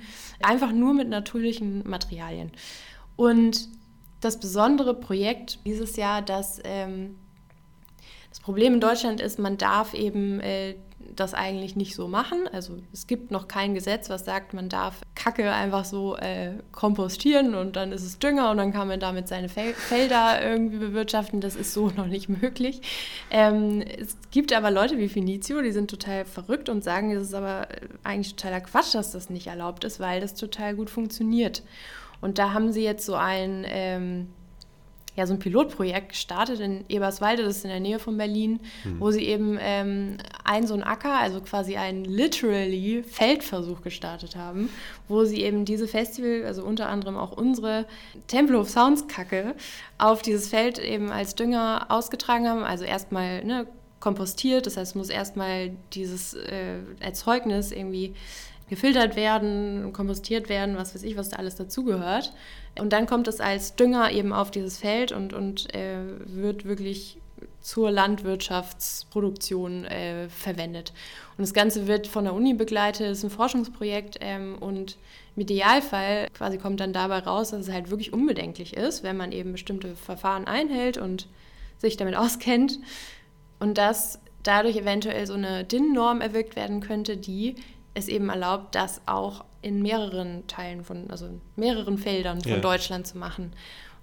[0.42, 2.52] einfach nur mit natürlichen Materialien.
[3.16, 3.68] Und
[4.20, 7.16] das besondere Projekt dieses Jahr, dass ähm,
[8.30, 10.76] das Problem in Deutschland ist, man darf eben äh,
[11.14, 12.48] das eigentlich nicht so machen.
[12.52, 17.54] Also es gibt noch kein Gesetz, was sagt, man darf Kacke einfach so äh, kompostieren
[17.54, 21.40] und dann ist es Dünger und dann kann man damit seine Fel Felder irgendwie bewirtschaften.
[21.40, 22.80] Das ist so noch nicht möglich.
[23.30, 27.34] Ähm, es gibt aber Leute wie Finizio, die sind total verrückt und sagen, es ist
[27.34, 27.68] aber
[28.02, 31.62] eigentlich totaler Quatsch, dass das nicht erlaubt ist, weil das total gut funktioniert.
[32.20, 33.64] Und da haben sie jetzt so ein...
[33.68, 34.28] Ähm,
[35.14, 38.98] ja, so ein Pilotprojekt gestartet in Eberswalde, das ist in der Nähe von Berlin, mhm.
[38.98, 44.70] wo sie eben ähm, einen so einen Acker, also quasi einen literally Feldversuch gestartet haben,
[45.08, 47.84] wo sie eben diese Festival, also unter anderem auch unsere
[48.26, 49.54] Temple of Sounds Kacke,
[49.98, 52.62] auf dieses Feld eben als Dünger ausgetragen haben.
[52.62, 53.66] Also erstmal ne,
[54.00, 58.14] kompostiert, das heißt, muss erstmal dieses äh, Erzeugnis irgendwie
[58.70, 62.32] gefiltert werden, kompostiert werden, was weiß ich, was da alles dazugehört.
[62.78, 67.18] Und dann kommt es als Dünger eben auf dieses Feld und, und äh, wird wirklich
[67.60, 70.92] zur Landwirtschaftsproduktion äh, verwendet.
[71.36, 74.96] Und das Ganze wird von der Uni begleitet, ist ein Forschungsprojekt ähm, und
[75.36, 79.32] im Idealfall quasi kommt dann dabei raus, dass es halt wirklich unbedenklich ist, wenn man
[79.32, 81.28] eben bestimmte Verfahren einhält und
[81.78, 82.78] sich damit auskennt
[83.60, 87.54] und dass dadurch eventuell so eine DIN-Norm erwirkt werden könnte, die
[87.94, 92.58] es eben erlaubt, das auch in mehreren Teilen von, also in mehreren Feldern von ja.
[92.58, 93.44] Deutschland zu machen.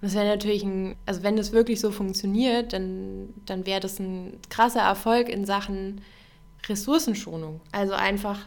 [0.00, 3.98] Und das wäre natürlich ein, also wenn das wirklich so funktioniert, dann, dann wäre das
[3.98, 6.00] ein krasser Erfolg in Sachen
[6.66, 7.60] Ressourcenschonung.
[7.72, 8.38] Also einfach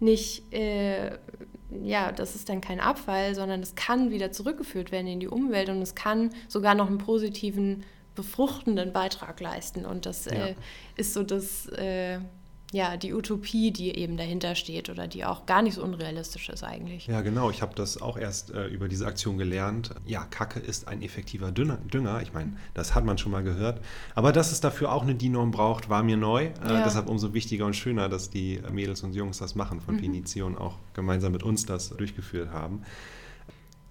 [0.00, 1.18] nicht, äh,
[1.82, 5.68] ja, das ist dann kein Abfall, sondern es kann wieder zurückgeführt werden in die Umwelt
[5.68, 9.84] und es kann sogar noch einen positiven, befruchtenden Beitrag leisten.
[9.84, 10.32] Und das ja.
[10.32, 10.54] äh,
[10.96, 12.20] ist so das, äh,
[12.74, 16.64] ja, die Utopie, die eben dahinter steht oder die auch gar nicht so unrealistisch ist
[16.64, 17.06] eigentlich.
[17.06, 17.48] Ja, genau.
[17.50, 19.94] Ich habe das auch erst äh, über diese Aktion gelernt.
[20.06, 21.78] Ja, Kacke ist ein effektiver Dünger.
[21.92, 22.20] Dünger.
[22.22, 23.80] Ich meine, das hat man schon mal gehört.
[24.16, 26.46] Aber dass es dafür auch eine DIN-Norm braucht, war mir neu.
[26.46, 26.82] Äh, ja.
[26.82, 30.00] Deshalb umso wichtiger und schöner, dass die Mädels und Jungs das machen von mhm.
[30.00, 32.82] Pinition auch gemeinsam mit uns das durchgeführt haben.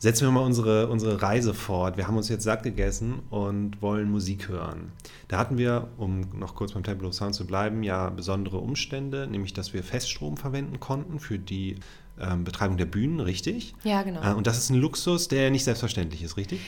[0.04, 1.96] Setzen wir mal unsere, unsere Reise fort.
[1.96, 4.92] Wir haben uns jetzt satt gegessen und wollen Musik hören.
[5.30, 9.28] Da hatten wir, um noch kurz beim Temple of Sound zu bleiben, ja besondere Umstände,
[9.28, 11.78] nämlich dass wir Feststrom verwenden konnten für die
[12.20, 13.76] ähm, Betreibung der Bühnen, richtig?
[13.86, 14.22] Ja, genau.
[14.22, 16.60] Äh, und das ist ein Luxus, der nicht selbstverständlich ist, richtig?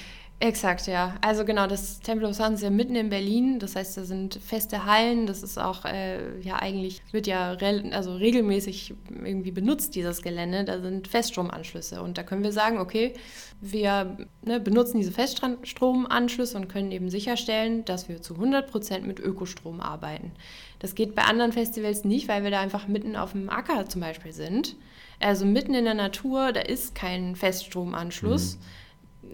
[0.41, 1.15] Exakt, ja.
[1.21, 3.57] Also genau, das Temple of Sun ist ja mitten in Berlin.
[3.57, 5.27] Das heißt, da sind feste Hallen.
[5.27, 10.65] Das ist auch, äh, ja eigentlich, wird ja re also regelmäßig irgendwie benutzt, dieses Gelände.
[10.65, 12.01] Da sind Feststromanschlüsse.
[12.01, 13.13] Und da können wir sagen, okay,
[13.61, 19.21] wir ne, benutzen diese Feststromanschlüsse und können eben sicherstellen, dass wir zu 100 Prozent mit
[19.21, 20.33] Ökostrom arbeiten.
[20.79, 24.01] Das geht bei anderen Festivals nicht, weil wir da einfach mitten auf dem Acker zum
[24.01, 24.75] Beispiel sind.
[25.21, 28.57] Also mitten in der Natur, da ist kein Feststromanschluss.
[28.57, 28.84] Mhm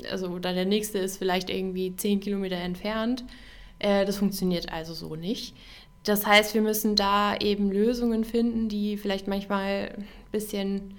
[0.09, 3.23] also oder der nächste ist vielleicht irgendwie zehn Kilometer entfernt.
[3.79, 5.55] Äh, das funktioniert also so nicht.
[6.03, 10.95] Das heißt, wir müssen da eben Lösungen finden, die vielleicht manchmal ein bisschen,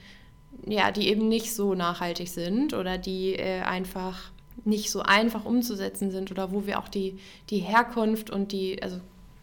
[0.67, 4.31] ja, die eben nicht so nachhaltig sind oder die äh, einfach
[4.65, 7.19] nicht so einfach umzusetzen sind oder wo wir auch die,
[7.51, 9.01] die Herkunft und die, also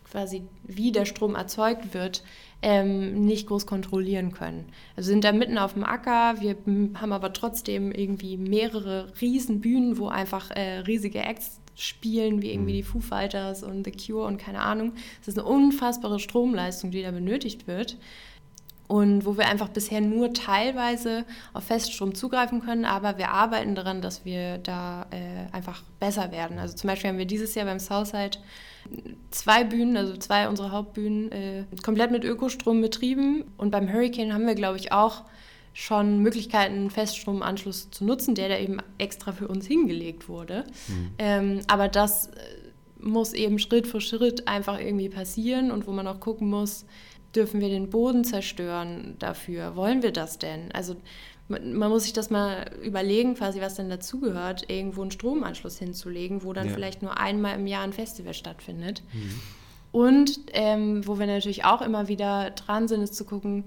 [0.10, 2.24] quasi wie der Strom erzeugt wird,
[2.62, 4.66] ähm, nicht groß kontrollieren können.
[4.96, 6.58] Also sind da mitten auf dem Acker, wir
[6.96, 12.78] haben aber trotzdem irgendwie mehrere Riesenbühnen, wo einfach äh, riesige Acts spielen, wie irgendwie mhm.
[12.78, 14.94] die Foo Fighters und The Cure und keine Ahnung.
[15.22, 17.98] Es ist eine unfassbare Stromleistung, die da benötigt wird.
[18.88, 24.02] Und wo wir einfach bisher nur teilweise auf Feststrom zugreifen können, aber wir arbeiten daran,
[24.02, 26.58] dass wir da äh, einfach besser werden.
[26.58, 28.40] Also zum Beispiel haben wir dieses Jahr beim Southside
[29.32, 33.46] zwei Bühnen, also zwei unserer Hauptbühnen, äh, komplett mit Ökostrom betrieben.
[33.58, 35.24] Und beim Hurricane haben wir, glaube ich, auch
[35.74, 40.66] schon Möglichkeiten, einen Feststromanschluss zu nutzen, der da eben extra für uns hingelegt wurde.
[40.88, 41.12] Mhm.
[41.20, 42.32] Ähm, aber das äh,
[43.00, 46.86] muss eben Schritt für Schritt einfach irgendwie passieren und wo man auch gucken muss,
[47.36, 49.76] dürfen wir den Boden zerstören dafür?
[49.76, 50.72] Wollen wir das denn?
[50.74, 50.96] Also
[51.50, 56.54] man muss sich das mal überlegen, quasi, was denn dazugehört, irgendwo einen Stromanschluss hinzulegen, wo
[56.54, 56.74] dann ja.
[56.74, 59.02] vielleicht nur einmal im Jahr ein Festival stattfindet.
[59.12, 59.40] Mhm.
[59.92, 63.66] Und ähm, wo wir natürlich auch immer wieder dran sind, ist zu gucken,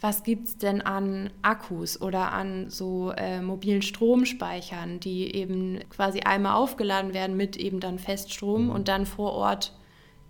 [0.00, 6.20] was gibt es denn an Akkus oder an so äh, mobilen Stromspeichern, die eben quasi
[6.20, 8.70] einmal aufgeladen werden mit eben dann Feststrom mhm.
[8.70, 9.72] und dann vor Ort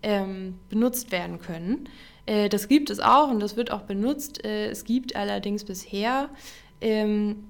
[0.03, 1.89] ähm, benutzt werden können.
[2.27, 4.45] Äh, das gibt es auch und das wird auch benutzt.
[4.45, 6.29] Äh, es gibt allerdings bisher
[6.83, 7.45] ähm,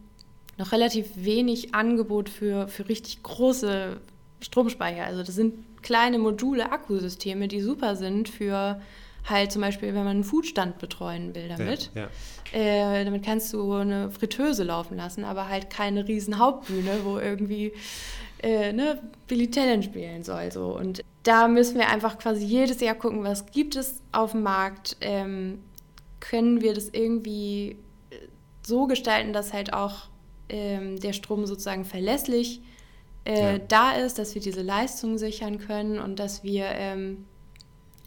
[0.59, 4.01] noch relativ wenig Angebot für, für richtig große
[4.41, 5.05] Stromspeicher.
[5.05, 8.81] Also das sind kleine Module, Akkusysteme, die super sind für
[9.29, 11.91] halt zum Beispiel, wenn man einen Foodstand betreuen will damit.
[11.95, 12.09] Ja,
[12.53, 12.93] ja.
[13.01, 17.73] Äh, damit kannst du eine Fritteuse laufen lassen, aber halt keine riesen Hauptbühne, wo irgendwie
[18.43, 20.51] äh, ne, Billy Talent spielen soll.
[20.51, 20.77] So.
[20.77, 24.97] Und da müssen wir einfach quasi jedes Jahr gucken, was gibt es auf dem Markt.
[25.01, 25.61] Ähm,
[26.21, 27.77] können wir das irgendwie
[28.63, 30.09] so gestalten, dass halt auch
[30.49, 32.63] ähm, der Strom sozusagen verlässlich
[33.25, 33.59] äh, ja.
[33.59, 37.25] da ist, dass wir diese Leistung sichern können und dass wir ähm,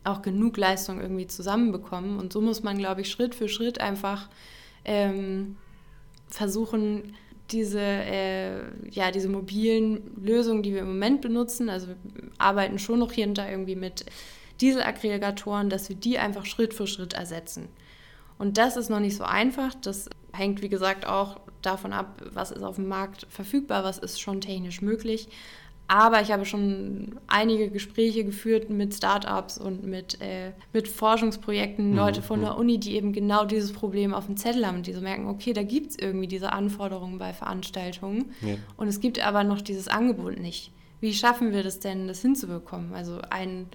[0.04, 2.20] auch genug Leistung irgendwie zusammenbekommen.
[2.20, 4.30] Und so muss man, glaube ich, Schritt für Schritt einfach
[4.84, 5.56] ähm,
[6.28, 7.16] versuchen,
[7.52, 8.58] diese, äh,
[8.90, 11.96] ja, diese mobilen Lösungen, die wir im Moment benutzen, also wir
[12.38, 14.06] arbeiten schon noch hier und da irgendwie mit
[14.62, 17.70] Dieselaggregatoren, dass wir die einfach Schritt für Schritt ersetzen.
[18.38, 19.74] Und das ist noch nicht so einfach.
[19.76, 24.20] Das hängt, wie gesagt, auch davon ab, was ist auf dem Markt verfügbar, was ist
[24.20, 25.30] schon technisch möglich.
[25.88, 31.96] Aber ich habe schon einige Gespräche geführt mit Startups und mit, äh, mit Forschungsprojekten, mhm.
[31.96, 32.60] Leute von der mhm.
[32.60, 35.54] Uni, die eben genau dieses Problem auf dem Zettel haben und die so merken, okay,
[35.54, 38.56] da gibt es irgendwie diese Anforderungen bei Veranstaltungen ja.
[38.78, 40.72] und es gibt aber noch dieses Angebot nicht.
[41.02, 42.96] Wie schaffen wir das denn, das hinzubekommen?
[42.96, 43.68] Also ein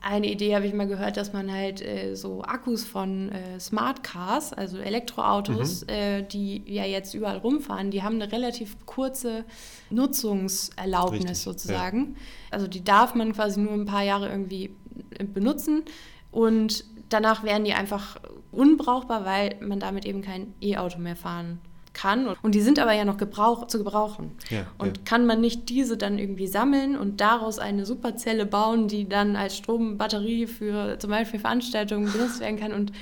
[0.00, 4.02] eine Idee habe ich mal gehört, dass man halt äh, so Akkus von äh, Smart
[4.02, 5.88] Cars, also Elektroautos, mhm.
[5.88, 9.44] äh, die ja jetzt überall rumfahren, die haben eine relativ kurze
[9.90, 11.98] Nutzungserlaubnis Richtig, sozusagen.
[12.00, 12.14] Ja.
[12.52, 14.70] Also die darf man quasi nur ein paar Jahre irgendwie
[15.18, 15.82] äh, benutzen
[16.30, 18.16] und danach werden die einfach
[18.52, 22.28] unbrauchbar, weil man damit eben kein E-Auto mehr fahren kann kann.
[22.42, 24.32] Und die sind aber ja noch gebrauch, zu gebrauchen.
[24.50, 25.02] Ja, und ja.
[25.04, 29.56] kann man nicht diese dann irgendwie sammeln und daraus eine Superzelle bauen, die dann als
[29.56, 32.92] Strombatterie für zum Beispiel Veranstaltungen benutzt werden kann und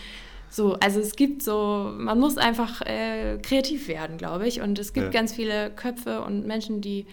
[0.49, 4.61] so, also es gibt so, man muss einfach äh, kreativ werden, glaube ich.
[4.61, 5.11] Und es gibt ja.
[5.11, 7.07] ganz viele Köpfe und Menschen, die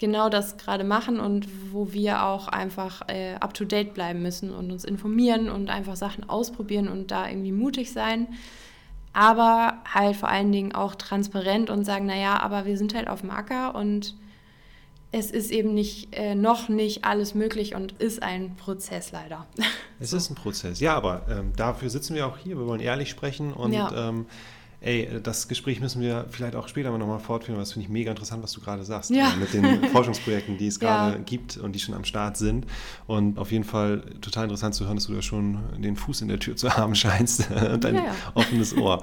[0.00, 4.84] genau das gerade machen und wo wir auch einfach äh, up-to-date bleiben müssen und uns
[4.84, 8.26] informieren und einfach Sachen ausprobieren und da irgendwie mutig sein
[9.12, 13.20] aber halt vor allen Dingen auch transparent und sagen, naja, aber wir sind halt auf
[13.20, 14.14] dem Acker und
[15.12, 19.46] es ist eben nicht, äh, noch nicht alles möglich und ist ein Prozess leider.
[20.02, 22.56] Es ist ein Prozess, ja, aber ähm, dafür sitzen wir auch hier.
[22.56, 24.08] Wir wollen ehrlich sprechen und ja.
[24.08, 24.24] ähm,
[24.80, 28.10] ey, das Gespräch müssen wir vielleicht auch später nochmal fortführen, weil das finde ich mega
[28.10, 29.10] interessant, was du gerade sagst.
[29.10, 29.32] Ja.
[29.32, 31.22] Äh, mit den Forschungsprojekten, die es gerade ja.
[31.22, 32.66] gibt und die schon am Start sind.
[33.06, 36.28] Und auf jeden Fall total interessant zu hören, dass du da schon den Fuß in
[36.28, 39.02] der Tür zu haben scheinst und ein ja, offenes Ohr.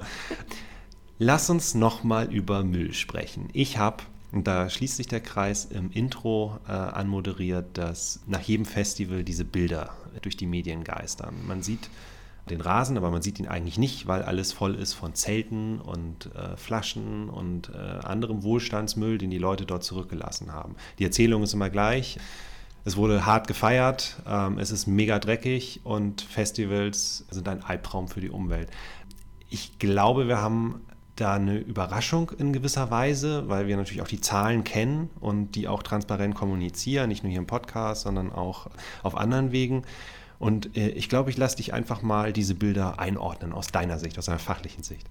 [1.18, 3.48] Lass uns nochmal über Müll sprechen.
[3.52, 8.66] Ich habe und da schließt sich der Kreis im Intro äh, anmoderiert, dass nach jedem
[8.66, 11.34] Festival diese Bilder durch die Medien geistern.
[11.46, 11.88] Man sieht
[12.50, 16.34] den Rasen, aber man sieht ihn eigentlich nicht, weil alles voll ist von Zelten und
[16.34, 20.76] äh, Flaschen und äh, anderem Wohlstandsmüll, den die Leute dort zurückgelassen haben.
[20.98, 22.18] Die Erzählung ist immer gleich.
[22.84, 28.20] Es wurde hart gefeiert, ähm, es ist mega dreckig und Festivals sind ein Albtraum für
[28.20, 28.70] die Umwelt.
[29.50, 30.80] Ich glaube, wir haben
[31.20, 35.68] da eine Überraschung in gewisser Weise, weil wir natürlich auch die Zahlen kennen und die
[35.68, 38.68] auch transparent kommunizieren, nicht nur hier im Podcast, sondern auch
[39.02, 39.82] auf anderen Wegen.
[40.38, 44.18] Und äh, ich glaube, ich lasse dich einfach mal diese Bilder einordnen aus deiner Sicht,
[44.18, 45.06] aus deiner fachlichen Sicht.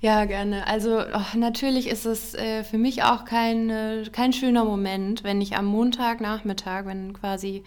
[0.00, 0.66] Ja, gerne.
[0.66, 5.40] Also oh, natürlich ist es äh, für mich auch kein, äh, kein schöner Moment, wenn
[5.42, 7.64] ich am Montagnachmittag, wenn quasi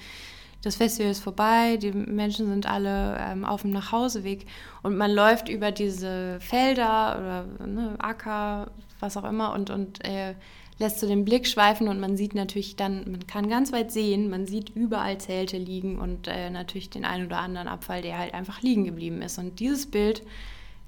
[0.64, 4.48] das Festival ist vorbei, die Menschen sind alle ähm, auf dem Nachhauseweg
[4.82, 10.36] und man läuft über diese Felder oder ne, Acker, was auch immer und, und äh,
[10.80, 14.30] lässt so den Blick schweifen und man sieht natürlich dann, man kann ganz weit sehen,
[14.30, 18.34] man sieht überall Zelte liegen und äh, natürlich den einen oder anderen Abfall, der halt
[18.34, 19.38] einfach liegen geblieben ist.
[19.38, 20.24] Und dieses Bild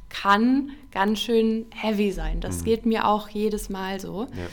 [0.10, 2.39] kann ganz schön heavy sein.
[2.39, 2.65] Das mhm.
[2.65, 4.24] geht mir auch jedes Mal so.
[4.24, 4.48] Ja.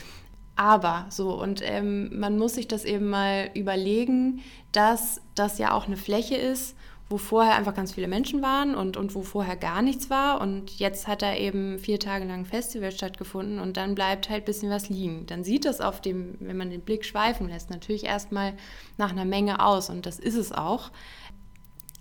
[0.55, 4.41] Aber so, und ähm, man muss sich das eben mal überlegen,
[4.71, 6.75] dass das ja auch eine Fläche ist,
[7.13, 10.41] wo vorher einfach ganz viele Menschen waren und, und wo vorher gar nichts war.
[10.41, 14.41] Und jetzt hat da eben vier Tage lang ein Festival stattgefunden und dann bleibt halt
[14.41, 15.27] ein bisschen was liegen.
[15.27, 18.53] Dann sieht das auf dem, wenn man den Blick schweifen lässt, natürlich erstmal
[18.97, 20.89] nach einer Menge aus und das ist es auch.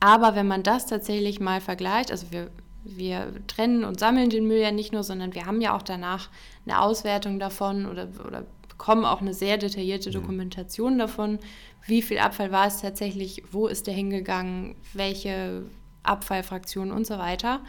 [0.01, 2.51] Aber wenn man das tatsächlich mal vergleicht, also wir,
[2.83, 6.31] wir trennen und sammeln den Müll ja nicht nur, sondern wir haben ja auch danach
[6.65, 8.47] eine Auswertung davon oder, oder
[8.83, 10.15] bekommen auch eine sehr detaillierte Mhm.
[10.15, 11.39] Dokumentation davon,
[11.87, 15.67] wie viel Abfall war es tatsächlich, wo ist der hingegangen, welche
[16.03, 17.61] Abfallfraktionen und so weiter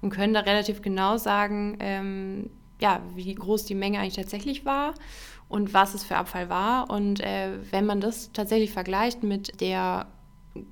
[0.00, 2.48] und können da relativ genau sagen, ähm,
[2.80, 4.94] ja, wie groß die Menge eigentlich tatsächlich war
[5.50, 6.88] und was es für Abfall war.
[6.88, 10.06] Und äh, wenn man das tatsächlich vergleicht mit der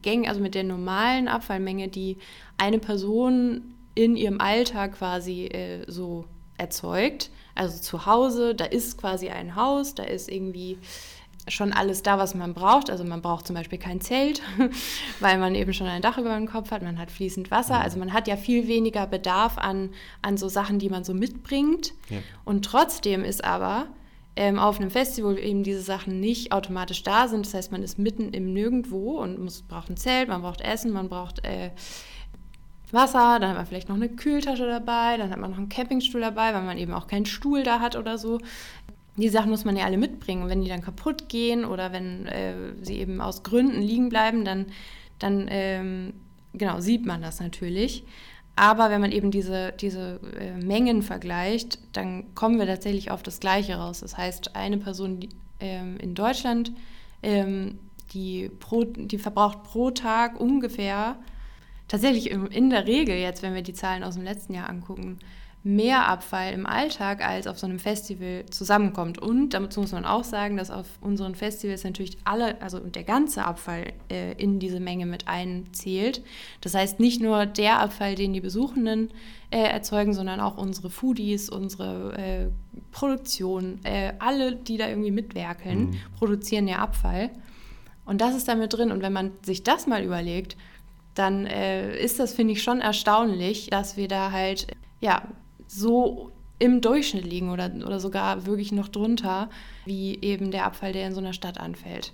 [0.01, 2.17] Gang, also mit der normalen Abfallmenge, die
[2.57, 6.25] eine Person in ihrem Alltag quasi äh, so
[6.61, 10.79] erzeugt, also zu Hause, da ist quasi ein Haus, da ist irgendwie
[11.49, 12.91] schon alles da, was man braucht.
[12.91, 14.43] Also man braucht zum Beispiel kein Zelt,
[15.21, 17.81] weil man eben schon ein Dach über dem Kopf hat, man hat fließend Wasser.
[17.81, 19.91] Also man hat ja viel weniger Bedarf an,
[20.23, 21.93] an so Sachen, die man so mitbringt.
[22.09, 22.19] Ja.
[22.45, 23.87] Und trotzdem ist aber
[24.37, 27.47] ähm, auf einem Festival eben diese Sachen nicht automatisch da sind.
[27.47, 30.93] Das heißt, man ist mitten im Nirgendwo und muss, braucht ein Zelt, man braucht Essen,
[30.93, 31.71] man braucht äh,
[32.93, 36.21] Wasser, dann hat man vielleicht noch eine Kühltasche dabei, dann hat man noch einen Campingstuhl
[36.21, 38.39] dabei, weil man eben auch keinen Stuhl da hat oder so.
[39.17, 40.43] Die Sachen muss man ja alle mitbringen.
[40.43, 44.45] Und wenn die dann kaputt gehen oder wenn äh, sie eben aus Gründen liegen bleiben,
[44.45, 44.67] dann,
[45.19, 46.15] dann ähm,
[46.53, 48.05] genau, sieht man das natürlich.
[48.57, 53.41] Aber wenn man eben diese, diese äh, Mengen vergleicht, dann kommen wir tatsächlich auf das
[53.41, 54.01] Gleiche raus.
[54.01, 56.73] Das heißt, eine Person die, ähm, in Deutschland,
[57.23, 57.79] ähm,
[58.13, 61.17] die, pro, die verbraucht pro Tag ungefähr,
[61.91, 65.19] tatsächlich in, der Regel jetzt, wenn wir die Zahlen aus dem letzten Jahr angucken,
[65.63, 69.19] mehr Abfall im Alltag als auf so einem Festival zusammenkommt.
[69.19, 73.45] Und dazu muss man auch sagen, dass auf unseren Festivals natürlich alle, also der ganze
[73.45, 76.23] Abfall äh, in diese Menge mit einzählt.
[76.61, 79.11] Das heißt nicht nur der Abfall, den die Besuchenden
[79.51, 82.49] äh, erzeugen, sondern auch unsere Foodies, unsere äh,
[82.93, 85.97] Produktion, äh, alle, die da irgendwie mitwerkeln, Mhm.
[86.17, 87.31] produzieren ja Abfall.
[88.07, 88.93] Und das ist da mit drin.
[88.93, 90.57] Und wenn man sich das mal überlegt,
[91.15, 94.67] dann äh, ist das, finde ich, schon erstaunlich, dass wir da halt,
[95.01, 95.23] ja,
[95.67, 99.49] so im Durchschnitt liegen oder, oder sogar wirklich noch drunter,
[99.87, 102.13] wie eben der Abfall, der in so einer Stadt anfällt.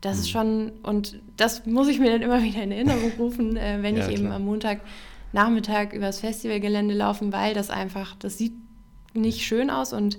[0.00, 3.78] Das ist schon, und das muss ich mir dann immer wieder in Erinnerung rufen, äh,
[3.82, 4.36] wenn Ja, ich eben klar.
[4.36, 8.54] am Montagnachmittag übers Festivalgelände laufen, weil das einfach, das sieht
[9.14, 10.18] nicht schön aus und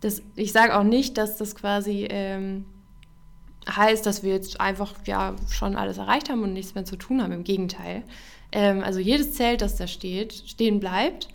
[0.00, 2.66] das, ich sage auch nicht, dass das quasi ähm,
[3.68, 7.22] heißt, dass wir jetzt einfach ja schon alles erreicht haben und nichts mehr zu tun
[7.22, 7.32] haben.
[7.32, 8.02] Im Gegenteil.
[8.52, 11.28] Ähm, also jedes Zelt, das da steht, stehen bleibt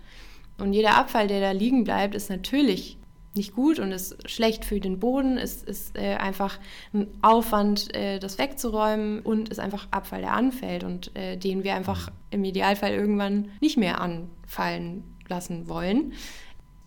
[0.59, 2.97] und jeder Abfall, der da liegen bleibt, ist natürlich
[3.35, 6.59] nicht gut und ist schlecht für den Boden, ist, ist äh, einfach
[6.93, 11.75] ein Aufwand, äh, das wegzuräumen und ist einfach Abfall, der anfällt und äh, den wir
[11.75, 16.13] einfach im Idealfall irgendwann nicht mehr anfallen lassen wollen.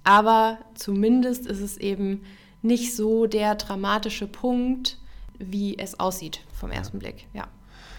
[0.05, 2.23] Aber zumindest ist es eben
[2.61, 4.99] nicht so der dramatische Punkt,
[5.51, 7.27] wie es aussieht vom ersten Blick.
[7.33, 7.49] Ja.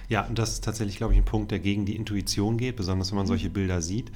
[0.09, 3.11] Ja, und das ist tatsächlich, glaube ich, ein Punkt, der gegen die Intuition geht, besonders
[3.11, 4.11] wenn man solche Bilder sieht.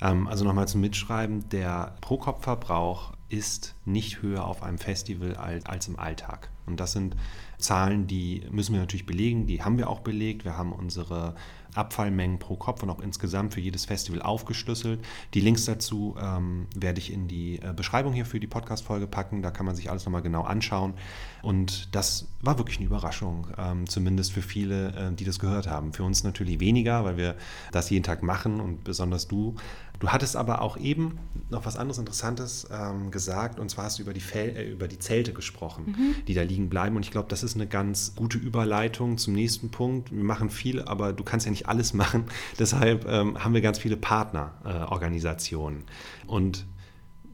[0.00, 5.88] Ähm, also nochmal zum Mitschreiben, der Pro-Kopf-Verbrauch ist nicht höher auf einem Festival als, als
[5.88, 6.50] im Alltag.
[6.66, 7.16] Und das sind
[7.58, 10.44] Zahlen, die müssen wir natürlich belegen, die haben wir auch belegt.
[10.44, 11.34] Wir haben unsere
[11.74, 15.04] Abfallmengen pro Kopf und auch insgesamt für jedes Festival aufgeschlüsselt.
[15.34, 19.42] Die Links dazu ähm, werde ich in die äh, Beschreibung hier für die Podcast-Folge packen.
[19.42, 20.94] Da kann man sich alles nochmal genau anschauen.
[21.42, 25.92] Und das war wirklich eine Überraschung, ähm, zumindest für viele, äh, die das gehört haben.
[25.92, 27.36] Für uns natürlich weniger, weil wir
[27.72, 29.56] das jeden Tag machen und besonders du.
[30.02, 34.02] Du hattest aber auch eben noch was anderes Interessantes ähm, gesagt und zwar hast du
[34.02, 35.94] über die, Fel äh, über die Zelte gesprochen,
[36.26, 36.96] die da liegen bleiben.
[36.96, 40.10] Und ich glaube, das ist eine ganz gute Überleitung zum nächsten Punkt.
[40.10, 42.24] Wir machen viel, aber du kannst ja nicht alles machen.
[42.58, 45.84] Deshalb ähm, haben wir ganz viele Partnerorganisationen.
[46.26, 46.66] und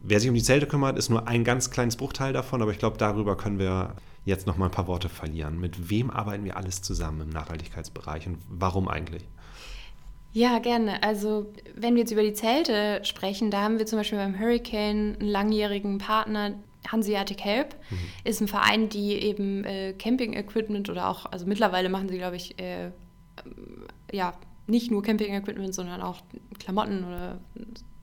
[0.02, 2.78] wer sich um die Zelte kümmert, ist nur ein ganz kleines Bruchteil davon, aber ich
[2.78, 5.58] glaube, darüber können wir jetzt noch mal ein paar Worte verlieren.
[5.58, 9.26] Mit wem arbeiten wir alles zusammen im Nachhaltigkeitsbereich und warum eigentlich?
[10.32, 11.02] Ja, gerne.
[11.02, 15.16] Also, wenn wir jetzt über die Zelte sprechen, da haben wir zum Beispiel beim Hurricane
[15.18, 16.54] einen langjährigen Partner,
[16.86, 17.74] Hanseatic Help,
[18.24, 22.58] ist ein Verein, die eben äh, Camping-Equipment oder auch, also mittlerweile machen sie, glaube ich,
[22.58, 22.90] äh,
[24.12, 24.32] ja,
[24.66, 26.20] nicht nur Camping-Equipment, sondern auch
[26.58, 27.40] Klamotten oder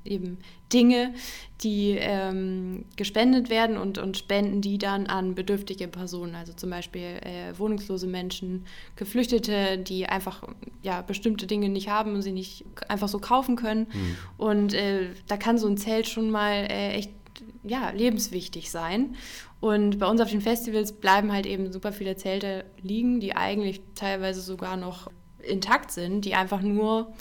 [0.06, 0.38] eben
[0.72, 1.14] Dinge,
[1.62, 7.20] die ähm, gespendet werden und, und spenden die dann an bedürftige Personen, also zum Beispiel
[7.22, 8.66] äh, wohnungslose Menschen,
[8.96, 10.44] Geflüchtete, die einfach
[10.82, 13.88] ja, bestimmte Dinge nicht haben und sie nicht einfach so kaufen können.
[14.38, 17.12] Und äh, da kann so ein Zelt schon mal äh, echt
[17.64, 19.16] ja, lebenswichtig sein.
[19.60, 23.82] Und bei uns auf den Festivals bleiben halt eben super viele Zelte liegen, die eigentlich
[23.96, 25.10] teilweise sogar noch
[25.42, 27.14] intakt sind, die einfach nur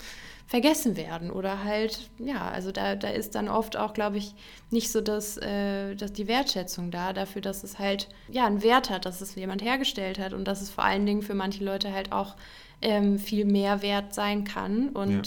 [0.47, 4.35] vergessen werden oder halt, ja, also da, da ist dann oft auch, glaube ich,
[4.69, 8.89] nicht so dass, äh, dass die Wertschätzung da dafür, dass es halt, ja, einen Wert
[8.91, 11.91] hat, dass es jemand hergestellt hat und dass es vor allen Dingen für manche Leute
[11.93, 12.35] halt auch
[12.81, 15.21] ähm, viel mehr wert sein kann und Ja.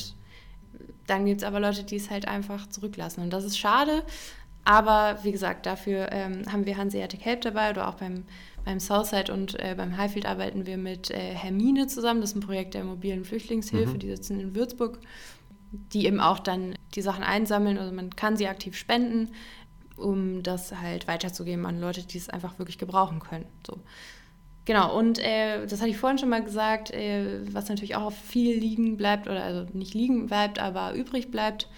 [1.09, 4.05] dann gibt es aber Leute, die es halt einfach zurücklassen und das ist schade,
[4.69, 8.25] Aber wie gesagt, dafür ähm, haben wir Hanseatic Help dabei oder auch beim,
[8.67, 12.21] beim Southside und äh, beim Highfield arbeiten wir mit äh, Hermine zusammen.
[12.21, 13.99] Das ist ein Projekt der mobilen Flüchtlingshilfe, mhm.
[13.99, 15.01] die sitzen in Würzburg,
[15.73, 17.79] die eben auch dann die Sachen einsammeln.
[17.79, 19.31] Also man kann sie aktiv spenden,
[19.97, 23.47] um das halt weiterzugeben an Leute, die es einfach wirklich gebrauchen können.
[23.67, 23.79] So.
[24.67, 28.59] Genau, und äh, das hatte ich vorhin schon mal gesagt, äh, was natürlich auch viel
[28.59, 31.71] liegen bleibt, oder also nicht liegen bleibt, aber übrig bleibt,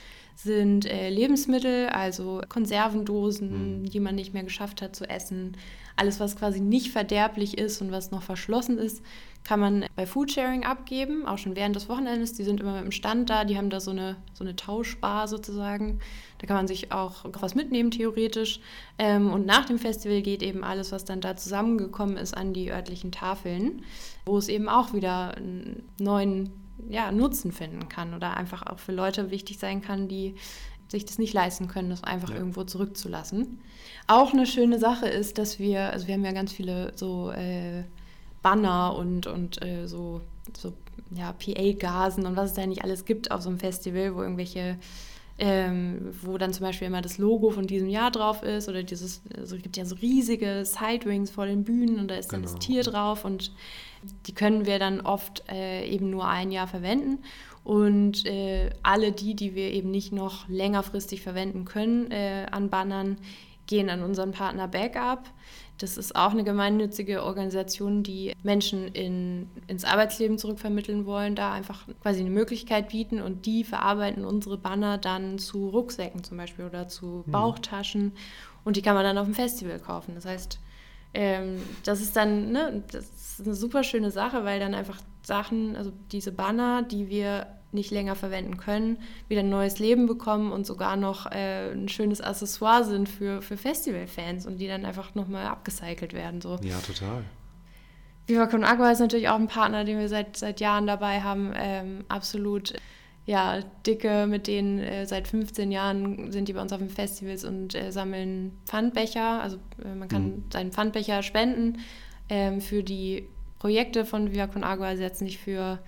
[0.42, 3.90] sind äh, Lebensmittel, also Konservendosen, mhm.
[3.90, 5.56] die man nicht mehr geschafft hat zu essen.
[5.96, 9.02] Alles, was quasi nicht verderblich ist und was noch verschlossen ist,
[9.44, 12.34] kann man bei Foodsharing abgeben, auch schon während des Wochenendes.
[12.34, 15.28] Die sind immer mit dem Stand da, die haben da so eine, so eine Tauschbar
[15.28, 15.98] sozusagen.
[16.38, 18.60] Da kann man sich auch was mitnehmen, theoretisch.
[18.98, 22.70] Ähm, und nach dem Festival geht eben alles, was dann da zusammengekommen ist, an die
[22.70, 23.82] örtlichen Tafeln,
[24.24, 26.50] wo es eben auch wieder einen neuen
[26.88, 30.34] ja, Nutzen finden kann oder einfach auch für Leute wichtig sein kann, die
[30.88, 32.36] sich das nicht leisten können, das einfach ja.
[32.36, 33.60] irgendwo zurückzulassen.
[34.06, 37.84] Auch eine schöne Sache ist, dass wir, also wir haben ja ganz viele so äh,
[38.42, 40.20] Banner und, und äh, so,
[40.56, 40.72] so
[41.12, 44.78] ja, PA-Gasen und was es da nicht alles gibt auf so einem Festival, wo irgendwelche,
[45.40, 49.22] ähm, wo dann zum Beispiel immer das Logo von diesem Jahr drauf ist oder dieses,
[49.36, 52.52] also es gibt ja so riesige Sidewings vor den Bühnen und da ist dann genau.
[52.52, 53.50] das Tier drauf und
[54.26, 57.22] die können wir dann oft äh, eben nur ein Jahr verwenden.
[57.64, 63.18] Und äh, alle die, die wir eben nicht noch längerfristig verwenden können äh, an Bannern,
[63.66, 65.24] gehen an unseren Partner Backup.
[65.80, 71.86] Das ist auch eine gemeinnützige Organisation, die Menschen in, ins Arbeitsleben zurückvermitteln wollen, da einfach
[72.02, 76.86] quasi eine Möglichkeit bieten und die verarbeiten unsere Banner dann zu Rucksäcken zum Beispiel oder
[76.88, 77.32] zu mhm.
[77.32, 78.12] Bauchtaschen
[78.62, 80.14] und die kann man dann auf dem Festival kaufen.
[80.14, 80.58] Das heißt,
[81.14, 85.76] ähm, das ist dann, ne, das ist eine super schöne Sache, weil dann einfach Sachen,
[85.76, 88.98] also diese Banner, die wir nicht länger verwenden können,
[89.28, 93.56] wieder ein neues Leben bekommen und sogar noch äh, ein schönes Accessoire sind für, für
[93.56, 96.40] Festivalfans und die dann einfach nochmal abgecycelt werden.
[96.40, 96.58] So.
[96.62, 97.24] Ja, total.
[98.26, 101.52] Viva Con Agua ist natürlich auch ein Partner, den wir seit, seit Jahren dabei haben.
[101.56, 102.74] Ähm, absolut
[103.26, 107.44] ja, Dicke, mit denen äh, seit 15 Jahren sind die bei uns auf den Festivals
[107.44, 109.40] und äh, sammeln Pfandbecher.
[109.40, 110.44] Also äh, man kann mhm.
[110.52, 111.78] seinen Pfandbecher spenden
[112.28, 115.80] ähm, für die Projekte von Viva Con Agua, setzen sich für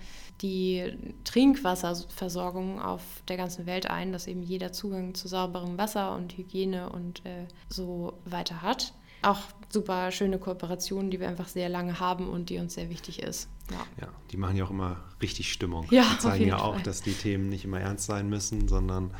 [0.43, 6.37] die Trinkwasserversorgung auf der ganzen Welt ein, dass eben jeder Zugang zu sauberem Wasser und
[6.37, 8.93] Hygiene und äh, so weiter hat.
[9.21, 9.39] Auch
[9.69, 13.47] super schöne Kooperationen, die wir einfach sehr lange haben und die uns sehr wichtig ist.
[13.71, 15.87] Ja, ja die machen ja auch immer richtig Stimmung.
[15.89, 16.83] Ja, die zeigen ja auch, Fall.
[16.83, 19.11] dass die Themen nicht immer ernst sein müssen, sondern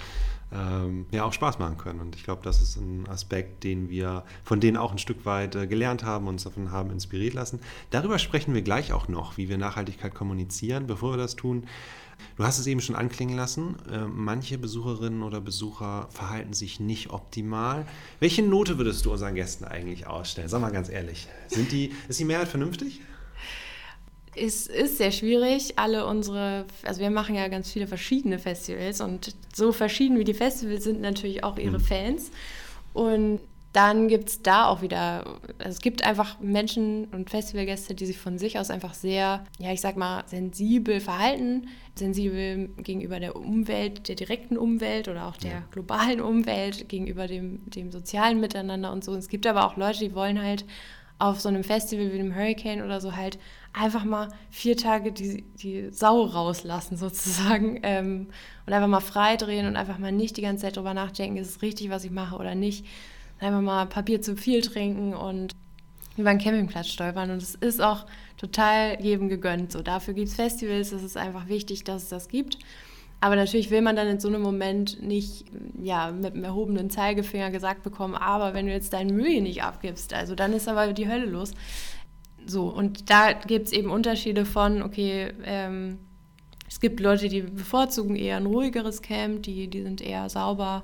[0.54, 2.00] ähm, ja auch Spaß machen können.
[2.00, 5.56] Und ich glaube, das ist ein Aspekt, den wir von denen auch ein Stück weit
[5.56, 7.60] äh, gelernt haben, uns davon haben inspiriert lassen.
[7.90, 10.88] Darüber sprechen wir gleich auch noch, wie wir Nachhaltigkeit kommunizieren.
[10.88, 11.66] Bevor wir das tun,
[12.38, 13.76] Du hast es eben schon anklingen lassen.
[13.92, 17.86] Äh, manche Besucherinnen oder Besucher verhalten sich nicht optimal.
[18.20, 20.50] Welche Note würdest du unseren Gästen eigentlich ausstellen?
[20.50, 21.28] Sag mal ganz ehrlich.
[21.48, 23.02] Sind die, ist die Mehrheit vernünftig?
[24.36, 25.78] Es ist sehr schwierig.
[25.78, 30.34] Alle unsere, also wir machen ja ganz viele verschiedene Festivals und so verschieden wie die
[30.34, 31.84] Festivals sind natürlich auch ihre mhm.
[31.84, 32.32] Fans.
[32.94, 33.40] Und
[33.74, 35.26] dann gibt es da auch wieder,
[35.58, 39.74] also es gibt einfach Menschen und Festivalgäste, die sich von sich aus einfach sehr, ja,
[39.74, 41.68] ich sag mal, sensibel verhalten.
[41.96, 45.64] Sensibel gegenüber der Umwelt, der direkten Umwelt oder auch der ja.
[45.72, 49.16] globalen Umwelt, gegenüber dem, dem sozialen Miteinander und so.
[49.16, 50.66] Es gibt aber auch Leute, die wollen halt
[51.20, 53.40] auf so einem Festival wie dem Hurricane oder so halt
[53.72, 58.28] einfach mal vier Tage die, die Sau rauslassen sozusagen ähm,
[58.66, 61.50] und einfach mal frei drehen und einfach mal nicht die ganze Zeit drüber nachdenken, ist
[61.50, 62.86] es richtig, was ich mache oder nicht.
[63.40, 65.54] Einfach mal Papier zu viel trinken und
[66.16, 68.06] über einen Campingplatz stolpern und es ist auch
[68.38, 69.72] total jedem gegönnt.
[69.72, 72.60] So, dafür gibt es Festivals, es ist einfach wichtig, dass es das gibt.
[73.24, 75.46] Aber natürlich will man dann in so einem Moment nicht
[75.82, 80.14] ja, mit einem erhobenen Zeigefinger gesagt bekommen, aber wenn du jetzt deinen Müll nicht abgibst,
[80.14, 81.54] also dann ist aber die Hölle los.
[82.46, 86.00] So, und da gibt es eben Unterschiede von, okay, ähm,
[86.68, 90.82] es gibt Leute, die bevorzugen eher ein ruhigeres Camp, die, die sind eher sauber.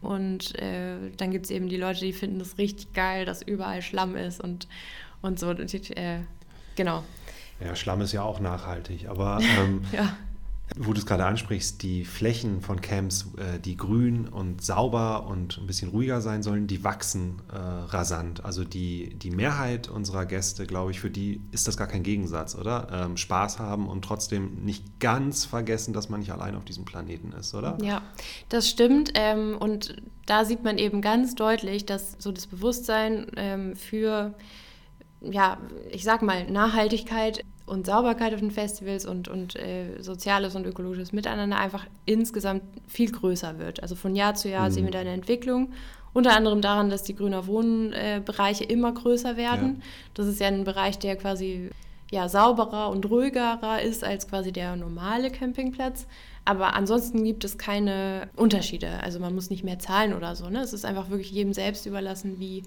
[0.00, 3.82] Und äh, dann gibt es eben die Leute, die finden es richtig geil, dass überall
[3.82, 4.66] Schlamm ist und,
[5.20, 5.50] und so.
[5.50, 6.20] Und, äh,
[6.74, 7.04] genau.
[7.62, 10.16] Ja, Schlamm ist ja auch nachhaltig, aber ähm, ja
[10.76, 15.58] wo du es gerade ansprichst, die Flächen von Camps, äh, die grün und sauber und
[15.58, 18.44] ein bisschen ruhiger sein sollen, die wachsen äh, rasant.
[18.44, 22.54] Also die, die Mehrheit unserer Gäste, glaube ich, für die ist das gar kein Gegensatz,
[22.54, 22.88] oder?
[22.90, 27.32] Ähm, Spaß haben und trotzdem nicht ganz vergessen, dass man nicht allein auf diesem Planeten
[27.32, 27.76] ist, oder?
[27.82, 28.02] Ja,
[28.48, 29.12] das stimmt.
[29.14, 29.96] Ähm, und
[30.26, 34.34] da sieht man eben ganz deutlich, dass so das Bewusstsein ähm, für
[35.20, 35.58] ja,
[35.90, 41.12] ich sag mal, Nachhaltigkeit und Sauberkeit auf den Festivals und, und äh, soziales und ökologisches
[41.12, 43.82] Miteinander einfach insgesamt viel größer wird.
[43.82, 44.72] Also von Jahr zu Jahr mhm.
[44.72, 45.72] sehen wir da eine Entwicklung
[46.12, 49.76] unter anderem daran, dass die grüner Wohnbereiche immer größer werden.
[49.78, 49.86] Ja.
[50.14, 51.70] Das ist ja ein Bereich, der quasi
[52.10, 56.06] ja, sauberer und ruhigerer ist als quasi der normale Campingplatz.
[56.44, 59.00] Aber ansonsten gibt es keine Unterschiede.
[59.02, 60.50] Also man muss nicht mehr zahlen oder so.
[60.50, 60.60] Ne?
[60.60, 62.64] Es ist einfach wirklich jedem selbst überlassen, wie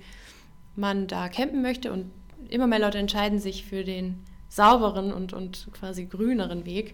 [0.75, 1.93] man da campen möchte.
[1.93, 2.09] Und
[2.49, 6.93] immer mehr Leute entscheiden sich für den sauberen und, und quasi grüneren Weg.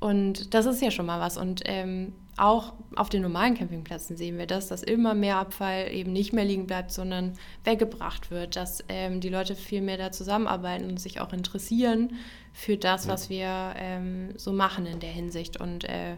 [0.00, 1.36] Und das ist ja schon mal was.
[1.36, 6.12] Und ähm, auch auf den normalen Campingplätzen sehen wir das, dass immer mehr Abfall eben
[6.12, 7.32] nicht mehr liegen bleibt, sondern
[7.64, 12.14] weggebracht wird, dass ähm, die Leute viel mehr da zusammenarbeiten und sich auch interessieren
[12.52, 15.60] für das, was wir ähm, so machen in der Hinsicht.
[15.60, 16.14] Und äh,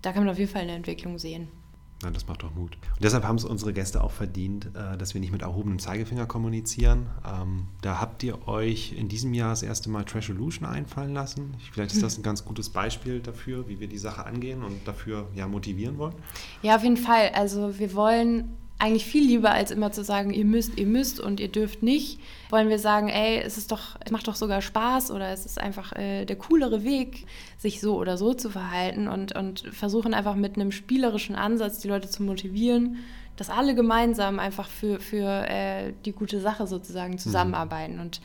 [0.00, 1.48] da kann man auf jeden Fall eine Entwicklung sehen.
[2.04, 2.72] Ja, das macht doch Mut.
[2.74, 6.26] Und deshalb haben es unsere Gäste auch verdient, äh, dass wir nicht mit erhobenem Zeigefinger
[6.26, 7.06] kommunizieren.
[7.26, 11.54] Ähm, da habt ihr euch in diesem Jahr das erste Mal Trash Illusion einfallen lassen.
[11.72, 15.28] Vielleicht ist das ein ganz gutes Beispiel dafür, wie wir die Sache angehen und dafür
[15.34, 16.14] ja motivieren wollen.
[16.62, 17.30] Ja, auf jeden Fall.
[17.34, 21.40] Also wir wollen eigentlich viel lieber, als immer zu sagen, ihr müsst, ihr müsst und
[21.40, 22.18] ihr dürft nicht,
[22.50, 25.60] wollen wir sagen, ey, es ist doch, es macht doch sogar Spaß oder es ist
[25.60, 30.34] einfach äh, der coolere Weg, sich so oder so zu verhalten und, und versuchen einfach
[30.34, 32.98] mit einem spielerischen Ansatz die Leute zu motivieren,
[33.36, 37.94] dass alle gemeinsam einfach für, für äh, die gute Sache sozusagen zusammenarbeiten.
[37.94, 38.00] Mhm.
[38.00, 38.20] Und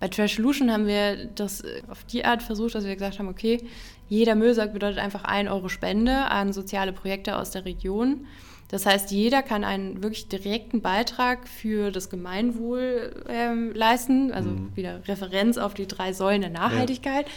[0.00, 3.28] bei Trash Solution haben wir das äh, auf die Art versucht, dass wir gesagt haben,
[3.28, 3.62] okay,
[4.08, 8.26] jeder Müllsack bedeutet einfach 1 Euro Spende an soziale Projekte aus der Region.
[8.74, 14.74] Das heißt, jeder kann einen wirklich direkten Beitrag für das Gemeinwohl ähm, leisten, also mhm.
[14.74, 17.28] wieder Referenz auf die drei Säulen der Nachhaltigkeit.
[17.28, 17.32] Ja.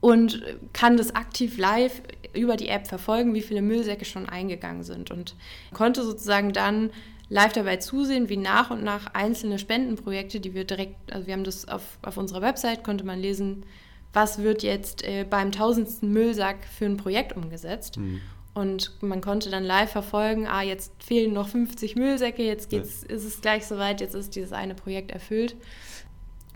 [0.00, 2.00] Und kann das aktiv live
[2.32, 5.10] über die App verfolgen, wie viele Müllsäcke schon eingegangen sind.
[5.10, 5.36] Und
[5.74, 6.88] konnte sozusagen dann
[7.28, 11.44] live dabei zusehen, wie nach und nach einzelne Spendenprojekte, die wir direkt, also wir haben
[11.44, 13.66] das auf, auf unserer Website, konnte man lesen,
[14.14, 17.98] was wird jetzt äh, beim tausendsten Müllsack für ein Projekt umgesetzt.
[17.98, 18.22] Mhm.
[18.52, 23.14] Und man konnte dann live verfolgen, ah, jetzt fehlen noch 50 Müllsäcke, jetzt geht's, ja.
[23.14, 25.54] ist es gleich soweit, jetzt ist dieses eine Projekt erfüllt.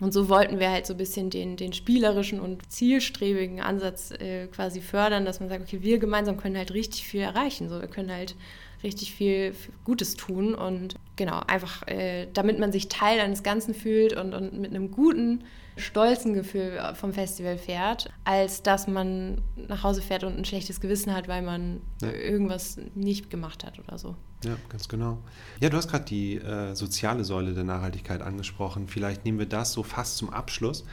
[0.01, 4.47] Und so wollten wir halt so ein bisschen den, den spielerischen und zielstrebigen Ansatz äh,
[4.47, 7.69] quasi fördern, dass man sagt, okay, wir gemeinsam können halt richtig viel erreichen.
[7.69, 8.35] So, wir können halt
[8.83, 14.13] richtig viel Gutes tun und genau, einfach äh, damit man sich Teil eines Ganzen fühlt
[14.17, 15.45] und, und mit einem guten,
[15.77, 21.13] stolzen Gefühl vom Festival fährt, als dass man nach Hause fährt und ein schlechtes Gewissen
[21.13, 22.11] hat, weil man ja.
[22.11, 24.15] irgendwas nicht gemacht hat oder so.
[24.43, 25.17] Ja, ganz genau.
[25.59, 28.87] Ja, du hast gerade die äh, soziale Säule der Nachhaltigkeit angesprochen.
[28.87, 30.85] Vielleicht nehmen wir das so fast zum Abschluss.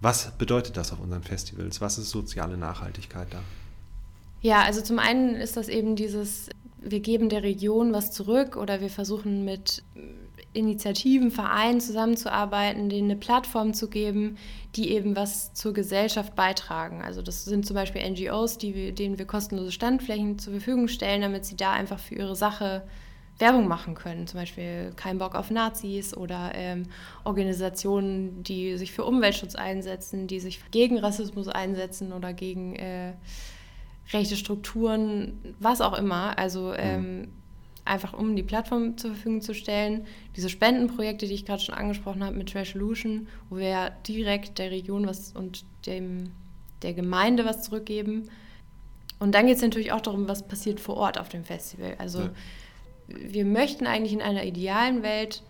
[0.00, 1.80] Was bedeutet das auf unseren Festivals?
[1.80, 3.40] Was ist soziale Nachhaltigkeit da?
[4.40, 6.48] Ja, also zum einen ist das eben dieses
[6.80, 9.82] wir geben der Region was zurück oder wir versuchen mit
[10.52, 14.38] Initiativen, Vereinen zusammenzuarbeiten, denen eine Plattform zu geben,
[14.76, 17.02] die eben was zur Gesellschaft beitragen.
[17.02, 21.22] Also das sind zum Beispiel NGOs, die wir, denen wir kostenlose Standflächen zur Verfügung stellen,
[21.22, 22.82] damit sie da einfach für ihre Sache
[23.38, 24.26] Werbung machen können.
[24.26, 26.86] Zum Beispiel Kein Bock auf Nazis oder ähm,
[27.24, 33.12] Organisationen, die sich für Umweltschutz einsetzen, die sich gegen Rassismus einsetzen oder gegen äh,
[34.12, 36.36] rechte Strukturen, was auch immer.
[36.38, 36.76] Also mhm.
[36.78, 37.28] ähm,
[37.88, 40.06] einfach um die Plattform zur Verfügung zu stellen.
[40.36, 44.58] Diese Spendenprojekte, die ich gerade schon angesprochen habe mit Trash Solution, wo wir ja direkt
[44.58, 46.32] der Region was und dem,
[46.82, 48.30] der Gemeinde was zurückgeben.
[49.18, 51.96] Und dann geht es natürlich auch darum, was passiert vor Ort auf dem Festival.
[51.98, 52.30] Also ja.
[53.08, 55.42] wir möchten eigentlich in einer idealen Welt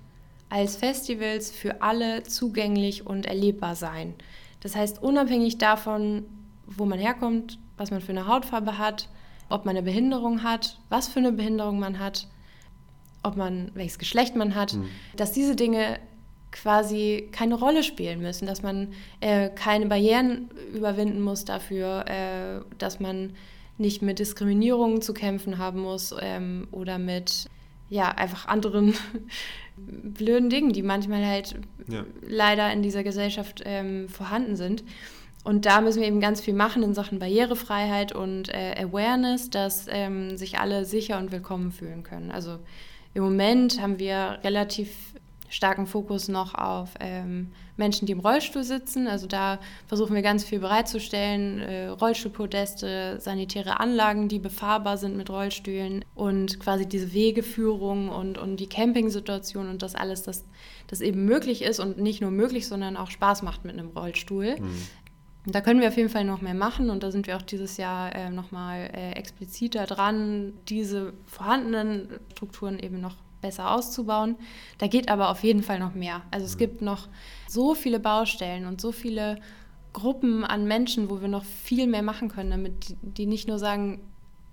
[0.49, 4.15] als Festivals für alle zugänglich und erlebbar sein.
[4.61, 6.25] Das heißt, unabhängig davon,
[6.67, 9.09] wo man herkommt, was man für eine Hautfarbe hat,
[9.49, 12.29] ob man eine Behinderung hat, was für eine Behinderung man hat,
[13.23, 14.89] ob man welches Geschlecht man hat, mhm.
[15.17, 15.99] dass diese Dinge
[16.51, 23.01] quasi keine Rolle spielen müssen, dass man äh, keine Barrieren überwinden muss dafür, äh, dass
[23.01, 23.35] man
[23.77, 27.49] nicht mit Diskriminierung zu kämpfen haben muss ähm, oder mit
[27.91, 28.95] ja einfach anderen
[29.77, 32.05] blöden Dingen, die manchmal halt ja.
[32.23, 34.85] leider in dieser Gesellschaft ähm, vorhanden sind.
[35.49, 39.87] Und da müssen wir eben ganz viel machen in Sachen Barrierefreiheit und äh, Awareness, dass
[39.89, 42.31] ähm, sich alle sicher und willkommen fühlen können.
[42.31, 42.59] Also
[43.15, 45.15] im Moment haben wir relativ
[45.49, 49.07] starken Fokus noch auf ähm, Menschen, die im Rollstuhl sitzen.
[49.07, 55.31] Also da versuchen wir ganz viel bereitzustellen, äh, Rollstuhlpodeste, sanitäre Anlagen, die befahrbar sind mit
[55.31, 60.45] Rollstühlen und quasi diese Wegeführung und, und die Campingsituation und das alles, dass
[60.89, 64.57] das eben möglich ist und nicht nur möglich, sondern auch Spaß macht mit einem Rollstuhl.
[64.61, 64.83] Mhm.
[65.51, 67.79] Da können wir auf jeden Fall noch mehr machen und da sind wir auch dieses
[67.79, 74.37] Jahr äh, nochmal äh, expliziter dran, diese vorhandenen Strukturen eben noch besser auszubauen.
[74.77, 76.23] Da geht aber auf jeden Fall noch mehr.
[76.31, 76.59] Also es mhm.
[76.59, 77.09] gibt noch
[77.49, 79.41] so viele Baustellen und so viele
[79.95, 84.01] Gruppen an Menschen, wo wir noch viel mehr machen können, damit die nicht nur sagen,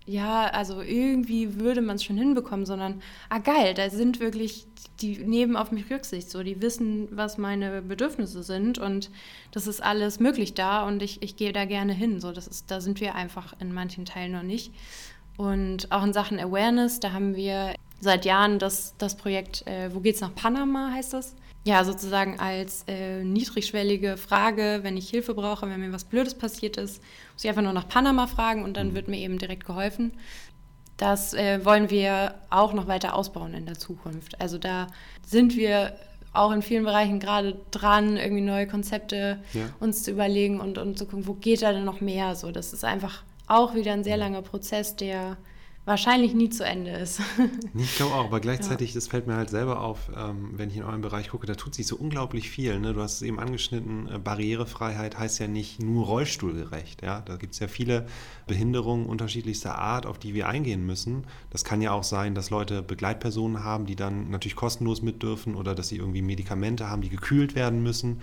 [0.06, 4.68] ja, also irgendwie würde man es schon hinbekommen, sondern, ah geil, da sind wirklich,
[5.02, 9.10] die nehmen auf mich Rücksicht, so, die wissen, was meine Bedürfnisse sind und
[9.52, 12.20] das ist alles möglich da und ich, ich gehe da gerne hin.
[12.20, 14.72] So, das ist, da sind wir einfach in manchen Teilen noch nicht.
[15.38, 20.00] Und auch in Sachen Awareness, da haben wir seit Jahren das, das Projekt äh, Wo
[20.00, 21.36] geht's nach Panama, heißt das
[21.66, 26.78] ja, sozusagen als äh, niedrigschwellige Frage, wenn ich Hilfe brauche, wenn mir was Blödes passiert
[26.78, 27.02] ist,
[27.34, 28.96] muss ich einfach nur nach Panama fragen und dann mhm.
[28.96, 30.14] wird mir eben direkt geholfen.
[30.98, 34.40] Das äh, wollen wir auch noch weiter ausbauen in der Zukunft.
[34.40, 34.88] Also da
[35.26, 35.96] sind wir
[36.34, 39.64] auch in vielen Bereichen gerade dran, irgendwie neue Konzepte ja.
[39.80, 42.36] uns zu überlegen und, und zu gucken, wo geht da denn noch mehr?
[42.36, 45.38] So, das ist einfach auch wieder ein sehr langer Prozess, der
[45.86, 47.22] wahrscheinlich nie zu Ende ist.
[47.76, 48.96] ich glaube auch, aber gleichzeitig, ja.
[48.96, 51.76] das fällt mir halt selber auf, ähm, wenn ich in eurem Bereich gucke, da tut
[51.76, 52.80] sich so unglaublich viel.
[52.80, 52.94] Ne?
[52.94, 57.04] Du hast es eben angeschnitten, äh, Barrierefreiheit heißt ja nicht nur rollstuhlgerecht.
[57.04, 57.22] Ja?
[57.22, 58.08] Da gibt es ja viele
[58.48, 61.26] Behinderungen unterschiedlichster Art, auf die wir eingehen müssen.
[61.52, 65.56] Das kann ja auch sein, dass Leute Begleitpersonen haben, die dann natürlich kostenlos mit dürfen
[65.56, 68.22] oder dass sie irgendwie Medikamente haben, die gekühlt werden müssen.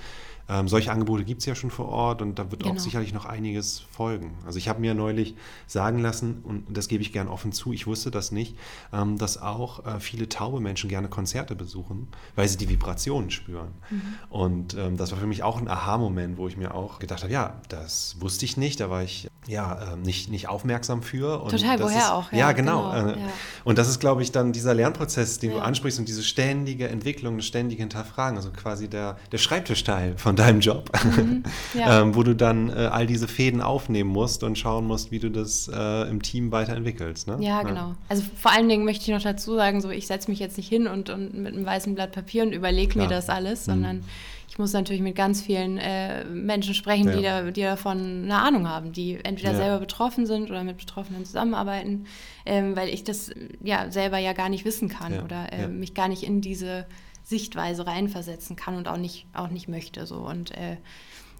[0.48, 2.74] Ähm, solche Angebote gibt es ja schon vor Ort und da wird genau.
[2.74, 4.34] auch sicherlich noch einiges folgen.
[4.44, 5.34] Also ich habe mir neulich
[5.66, 8.56] sagen lassen, und das gebe ich gern offen zu, ich wusste das nicht,
[8.92, 13.72] ähm, dass auch äh, viele taube Menschen gerne Konzerte besuchen, weil sie die Vibrationen spüren.
[13.90, 14.02] Mhm.
[14.30, 17.32] Und ähm, das war für mich auch ein Aha-Moment, wo ich mir auch gedacht habe,
[17.32, 21.42] ja, das wusste ich nicht, da war ich ja, äh, nicht, nicht aufmerksam für.
[21.42, 22.32] Und Total, woher ist, auch.
[22.32, 22.90] Ja, ja genau.
[22.92, 23.28] genau äh, ja.
[23.64, 25.56] Und das ist, glaube ich, dann dieser Lernprozess, den ja.
[25.56, 30.31] du ansprichst und diese ständige Entwicklung, das ständige Hinterfragen, also quasi der, der Schreibtischteil von
[30.36, 31.42] deinem Job, mhm.
[31.76, 35.30] ähm, wo du dann äh, all diese Fäden aufnehmen musst und schauen musst, wie du
[35.30, 37.28] das äh, im Team weiterentwickelst.
[37.28, 37.38] Ne?
[37.40, 37.94] Ja, genau.
[38.08, 40.68] Also vor allen Dingen möchte ich noch dazu sagen, so ich setze mich jetzt nicht
[40.68, 43.72] hin und, und mit einem weißen Blatt Papier und überlege mir das alles, mhm.
[43.72, 44.04] sondern
[44.52, 47.16] ich muss natürlich mit ganz vielen äh, Menschen sprechen, ja.
[47.16, 49.56] die, da, die davon eine Ahnung haben, die entweder ja.
[49.56, 52.04] selber betroffen sind oder mit Betroffenen zusammenarbeiten,
[52.44, 53.30] ähm, weil ich das
[53.62, 55.24] ja selber ja gar nicht wissen kann ja.
[55.24, 56.84] oder äh, mich gar nicht in diese
[57.24, 60.06] Sichtweise reinversetzen kann und auch nicht, auch nicht möchte.
[60.06, 60.16] So.
[60.16, 60.76] Und äh,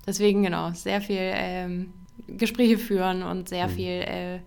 [0.06, 1.92] deswegen, genau, sehr viel ähm,
[2.26, 3.72] Gespräche führen und sehr mhm.
[3.72, 4.38] viel äh,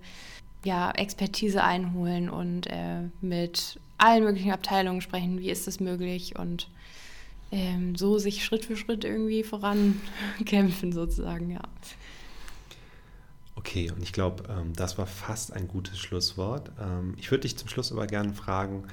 [0.63, 6.69] ja, Expertise einholen und äh, mit allen möglichen Abteilungen sprechen, wie ist das möglich und
[7.51, 11.61] ähm, so sich Schritt für Schritt irgendwie vorankämpfen, sozusagen, ja.
[13.55, 16.71] Okay, und ich glaube, ähm, das war fast ein gutes Schlusswort.
[16.79, 18.83] Ähm, ich würde dich zum Schluss aber gerne fragen,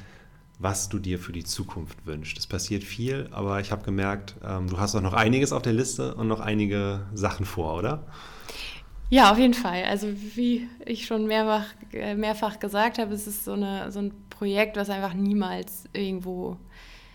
[0.62, 2.38] was du dir für die Zukunft wünschst.
[2.38, 5.72] Es passiert viel, aber ich habe gemerkt, ähm, du hast auch noch einiges auf der
[5.72, 8.06] Liste und noch einige Sachen vor, oder?
[9.10, 9.84] Ja, auf jeden Fall.
[9.84, 14.12] Also wie ich schon mehrfach, äh, mehrfach gesagt habe, es ist so, eine, so ein
[14.30, 16.56] Projekt, was einfach niemals irgendwo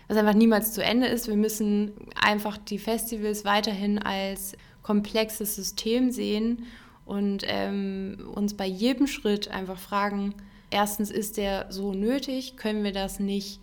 [0.08, 1.28] was einfach niemals zu Ende ist.
[1.28, 6.64] Wir müssen einfach die Festivals weiterhin als komplexes System sehen
[7.04, 10.34] und ähm, uns bei jedem Schritt einfach fragen,
[10.70, 12.56] erstens, ist der so nötig?
[12.56, 13.60] Können wir das nicht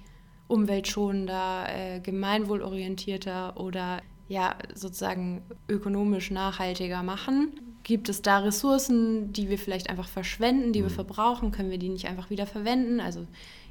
[0.47, 7.59] umweltschonender, äh, gemeinwohlorientierter oder ja, sozusagen ökonomisch nachhaltiger machen?
[7.83, 10.95] Gibt es da Ressourcen, die wir vielleicht einfach verschwenden, die wir mhm.
[10.95, 11.51] verbrauchen?
[11.51, 12.99] Können wir die nicht einfach wieder verwenden?
[12.99, 13.27] Also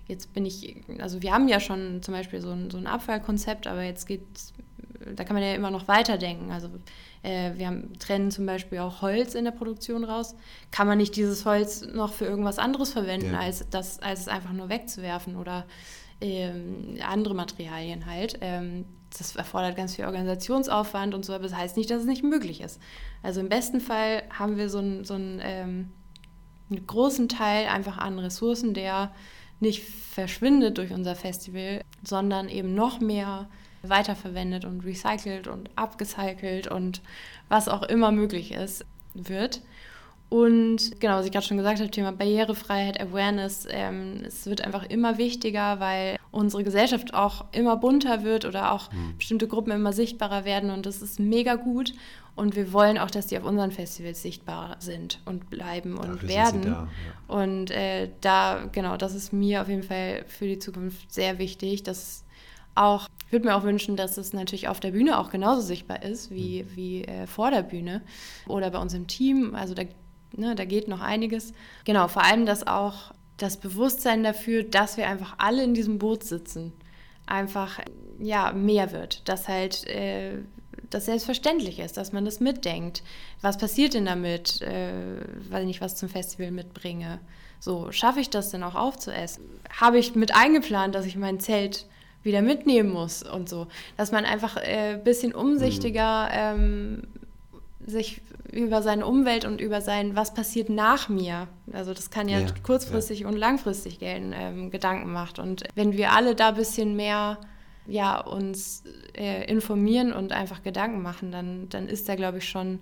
[0.07, 3.66] jetzt bin ich, also wir haben ja schon zum Beispiel so ein, so ein Abfallkonzept,
[3.66, 4.22] aber jetzt geht
[5.16, 6.51] da kann man ja immer noch weiterdenken.
[6.51, 6.68] Also
[7.25, 10.37] äh, wir haben, trennen zum Beispiel auch Holz in der Produktion raus.
[10.70, 13.41] Kann man nicht dieses Holz noch für irgendwas anderes verwenden, ja.
[13.41, 15.64] als, das, als es einfach nur wegzuwerfen oder
[16.20, 18.39] ähm, andere Materialien halt.
[18.41, 18.85] Ähm,
[19.16, 22.61] das erfordert ganz viel Organisationsaufwand und so, aber das heißt nicht, dass es nicht möglich
[22.61, 22.81] ist.
[23.22, 25.91] Also im besten Fall haben wir so, ein, so ein, ähm,
[26.70, 29.12] einen großen Teil einfach an Ressourcen, der
[29.61, 33.49] nicht verschwindet durch unser Festival, sondern eben noch mehr
[33.89, 37.03] weiterverwendet und recycelt und abgecycelt und
[37.49, 39.62] was auch immer möglich ist, wird.
[40.30, 44.85] Und genau, was ich gerade schon gesagt habe, Thema Barrierefreiheit, Awareness, ähm, es wird einfach
[44.85, 49.16] immer wichtiger, weil unsere Gesellschaft auch immer bunter wird oder auch mhm.
[49.16, 51.93] bestimmte Gruppen immer sichtbarer werden und das ist mega gut.
[52.37, 56.28] Und wir wollen auch, dass die auf unseren Festivals sichtbar sind und bleiben und Dafür
[56.28, 56.62] werden.
[56.62, 56.89] Da, ja.
[57.28, 61.85] Und äh, da, genau, das ist mir auf jeden Fall für die Zukunft sehr wichtig,
[61.85, 62.24] dass
[62.74, 66.03] auch, ich würde mir auch wünschen, dass es natürlich auf der Bühne auch genauso sichtbar
[66.03, 66.77] ist wie, mhm.
[66.77, 68.03] wie äh, vor der Bühne
[68.47, 69.55] oder bei uns im Team.
[69.55, 69.83] Also da,
[70.33, 71.53] ne, da geht noch einiges.
[71.85, 76.25] Genau, vor allem, dass auch das Bewusstsein dafür, dass wir einfach alle in diesem Boot
[76.25, 76.72] sitzen,
[77.27, 77.81] einfach
[78.20, 79.29] ja mehr wird.
[79.29, 80.39] Dass halt äh,
[80.91, 83.03] das selbstverständlich ist, dass man das mitdenkt.
[83.41, 84.93] Was passiert denn damit, äh,
[85.51, 87.20] weil ich was zum Festival mitbringe?
[87.59, 89.45] So, schaffe ich das denn auch aufzuessen?
[89.81, 91.87] Habe ich mit eingeplant, dass ich mein Zelt
[92.25, 93.68] wieder mitnehmen muss und so?
[93.97, 97.03] Dass man einfach ein äh, bisschen umsichtiger ähm,
[97.87, 102.41] sich über seine Umwelt und über sein, was passiert nach mir, Also das kann ja,
[102.41, 103.29] ja kurzfristig ja.
[103.29, 105.39] und langfristig gelten, ähm, Gedanken macht.
[105.39, 107.39] Und wenn wir alle da ein bisschen mehr
[107.87, 108.85] ja, uns
[109.16, 112.79] äh, informieren und einfach Gedanken machen, dann, dann ist da, glaube ich, schon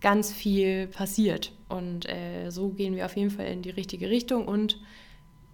[0.00, 1.52] ganz viel passiert.
[1.68, 4.46] Und äh, so gehen wir auf jeden Fall in die richtige Richtung.
[4.46, 4.78] Und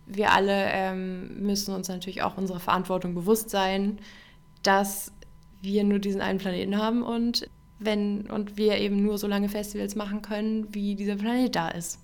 [0.07, 3.99] wir alle ähm, müssen uns natürlich auch unserer Verantwortung bewusst sein,
[4.63, 5.13] dass
[5.63, 7.49] wir nur diesen einen Planeten haben und
[7.79, 11.99] wenn und wir eben nur so lange Festivals machen können, wie dieser Planet da ist.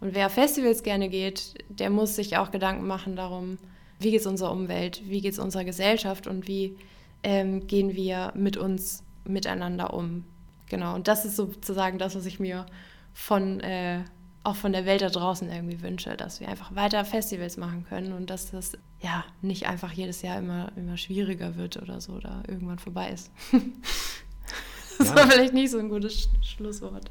[0.00, 3.58] Und wer Festivals gerne geht, der muss sich auch Gedanken machen darum,
[3.98, 6.76] wie geht es unserer Umwelt, wie geht es unserer Gesellschaft und wie
[7.22, 10.24] ähm, gehen wir mit uns miteinander um.
[10.68, 12.66] Genau, und das ist sozusagen das, was ich mir
[13.12, 14.04] von, äh,
[14.48, 18.12] auch von der Welt da draußen irgendwie wünsche, dass wir einfach weiter Festivals machen können
[18.12, 22.42] und dass das ja nicht einfach jedes Jahr immer, immer schwieriger wird oder so oder
[22.48, 23.30] irgendwann vorbei ist.
[24.98, 25.14] das ja.
[25.14, 27.10] war vielleicht nicht so ein gutes Sch Schlusswort.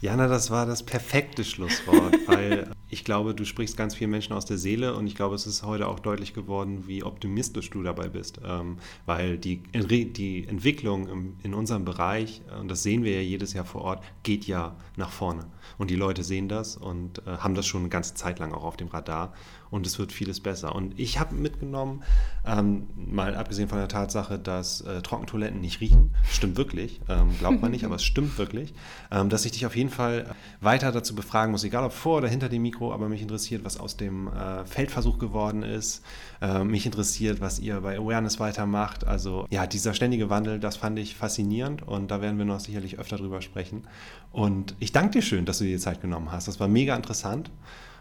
[0.00, 4.44] Jana, das war das perfekte Schlusswort, weil ich glaube, du sprichst ganz vielen Menschen aus
[4.44, 8.08] der Seele und ich glaube, es ist heute auch deutlich geworden, wie optimistisch du dabei
[8.08, 13.54] bist, ähm, weil die, die Entwicklung in unserem Bereich, und das sehen wir ja jedes
[13.54, 15.46] Jahr vor Ort, geht ja nach vorne.
[15.78, 18.64] Und die Leute sehen das und äh, haben das schon eine ganze Zeit lang auch
[18.64, 19.34] auf dem Radar
[19.70, 20.74] und es wird vieles besser.
[20.74, 22.02] Und ich habe mitgenommen,
[22.46, 27.60] ähm, mal abgesehen von der Tatsache, dass äh, Trockentoiletten nicht riechen, stimmt wirklich, ähm, glaubt
[27.60, 28.74] man nicht, aber es stimmt wirklich,
[29.10, 32.28] ähm, dass ich dich auf jeden Fall weiter dazu befragen muss, egal ob vor oder
[32.28, 36.04] hinter dem Mikro, aber mich interessiert, was aus dem äh, Feldversuch geworden ist.
[36.40, 39.06] Äh, mich interessiert, was ihr bei Awareness weitermacht.
[39.06, 42.98] Also ja, dieser ständige Wandel, das fand ich faszinierend und da werden wir noch sicherlich
[42.98, 43.86] öfter drüber sprechen.
[44.32, 46.48] Und ich danke dir schön, dass du dir die Zeit genommen hast.
[46.48, 47.50] Das war mega interessant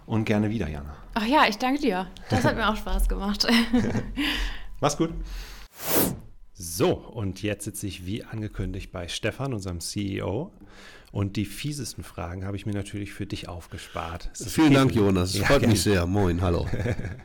[0.06, 0.96] und gerne wieder, Jana.
[1.14, 2.08] Ach ja, ich danke dir.
[2.30, 3.48] Das hat mir auch Spaß gemacht.
[4.80, 5.12] Mach's gut.
[6.54, 10.52] So, und jetzt sitze ich wie angekündigt bei Stefan, unserem CEO.
[11.12, 14.30] Und die fiesesten Fragen habe ich mir natürlich für dich aufgespart.
[14.34, 15.36] Vielen Dank, Jonas.
[15.36, 15.74] Ja, freut gerne.
[15.74, 16.06] mich sehr.
[16.06, 16.68] Moin, hallo.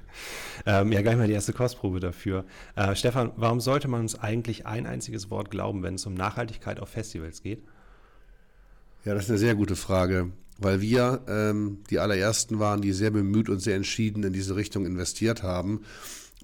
[0.67, 2.45] ähm, ja, gleich mal die erste Kostprobe dafür.
[2.77, 6.79] Äh, Stefan, warum sollte man uns eigentlich ein einziges Wort glauben, wenn es um Nachhaltigkeit
[6.79, 7.65] auf Festivals geht?
[9.05, 13.11] Ja, das ist eine sehr gute Frage weil wir ähm, die allerersten waren, die sehr
[13.11, 15.83] bemüht und sehr entschieden in diese Richtung investiert haben,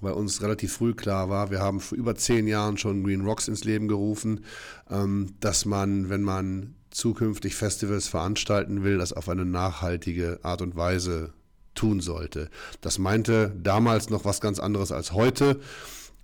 [0.01, 3.47] weil uns relativ früh klar war, wir haben vor über zehn Jahren schon Green Rocks
[3.47, 4.45] ins Leben gerufen,
[4.89, 10.75] ähm, dass man, wenn man zukünftig Festivals veranstalten will, das auf eine nachhaltige Art und
[10.75, 11.33] Weise
[11.75, 12.49] tun sollte.
[12.81, 15.59] Das meinte damals noch was ganz anderes als heute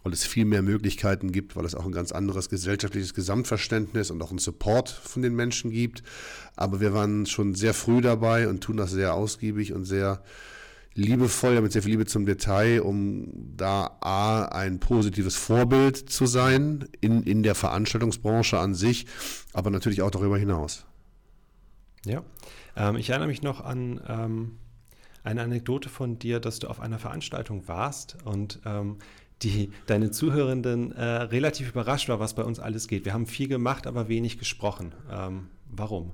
[0.05, 4.21] weil es viel mehr Möglichkeiten gibt, weil es auch ein ganz anderes gesellschaftliches Gesamtverständnis und
[4.21, 6.03] auch einen Support von den Menschen gibt.
[6.55, 10.21] Aber wir waren schon sehr früh dabei und tun das sehr ausgiebig und sehr
[10.95, 16.87] liebevoll, mit sehr viel Liebe zum Detail, um da A, ein positives Vorbild zu sein
[17.01, 19.05] in, in der Veranstaltungsbranche an sich,
[19.53, 20.85] aber natürlich auch darüber hinaus.
[22.05, 22.23] Ja,
[22.77, 24.57] ähm, ich erinnere mich noch an ähm,
[25.23, 28.97] eine Anekdote von dir, dass du auf einer Veranstaltung warst und ähm,
[29.41, 33.03] die deine Zuhörenden äh, relativ überrascht war, was bei uns alles geht.
[33.03, 34.93] Wir haben viel gemacht, aber wenig gesprochen.
[35.11, 36.11] Ähm, warum?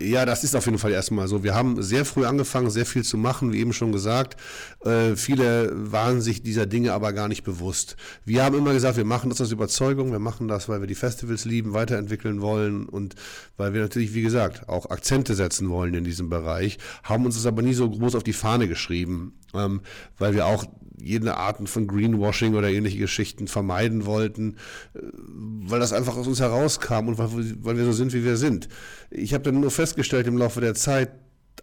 [0.00, 1.42] Ja, das ist auf jeden Fall erstmal so.
[1.42, 4.36] Wir haben sehr früh angefangen, sehr viel zu machen, wie eben schon gesagt.
[4.84, 7.96] Äh, viele waren sich dieser Dinge aber gar nicht bewusst.
[8.24, 10.94] Wir haben immer gesagt, wir machen das aus Überzeugung, wir machen das, weil wir die
[10.94, 13.16] Festivals lieben, weiterentwickeln wollen und
[13.56, 17.46] weil wir natürlich, wie gesagt, auch Akzente setzen wollen in diesem Bereich, haben uns das
[17.46, 19.80] aber nie so groß auf die Fahne geschrieben, ähm,
[20.18, 20.64] weil wir auch
[21.00, 24.56] jede Arten von Greenwashing oder ähnliche Geschichten vermeiden wollten,
[24.94, 27.28] äh, weil das einfach aus uns herauskam und weil,
[27.64, 28.68] weil wir so sind, wie wir sind.
[29.10, 31.10] Ich habe dann nur festgestellt im Laufe der Zeit,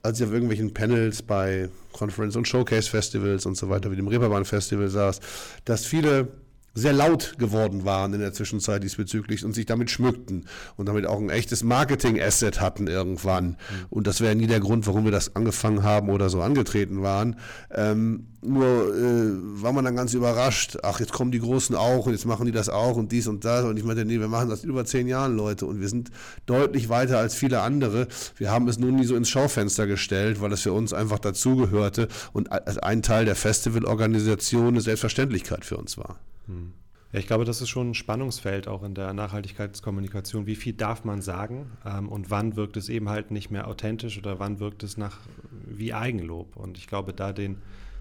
[0.04, 4.90] als ich auf irgendwelchen Panels bei Conference- und Showcase-Festivals und so weiter, wie dem Reeperbahn-Festival
[4.90, 5.20] saß,
[5.64, 6.28] dass viele
[6.76, 10.46] sehr laut geworden waren in der Zwischenzeit diesbezüglich und sich damit schmückten
[10.76, 13.48] und damit auch ein echtes Marketing-Asset hatten irgendwann.
[13.48, 13.56] Mhm.
[13.90, 17.38] Und das wäre nie der Grund, warum wir das angefangen haben oder so angetreten waren.
[17.74, 22.12] Ähm, nur äh, war man dann ganz überrascht, ach, jetzt kommen die Großen auch und
[22.12, 23.64] jetzt machen die das auch und dies und das.
[23.64, 26.12] Und ich meinte, nee, wir machen das über zehn Jahren, Leute, und wir sind
[26.46, 28.08] deutlich weiter als viele andere.
[28.36, 32.10] Wir haben es nun nie so ins Schaufenster gestellt, weil es für uns einfach dazugehörte
[32.34, 36.20] und als ein Teil der Festivalorganisation eine Selbstverständlichkeit für uns war.
[36.48, 36.74] Hm.
[37.12, 40.48] Ja, ich glaube, das ist schon ein Spannungsfeld auch in der Nachhaltigkeitskommunikation.
[40.48, 44.18] Wie viel darf man sagen ähm, und wann wirkt es eben halt nicht mehr authentisch
[44.18, 45.20] oder wann wirkt es nach
[45.66, 46.58] wie Eigenlob?
[46.58, 47.58] Und ich glaube, da den,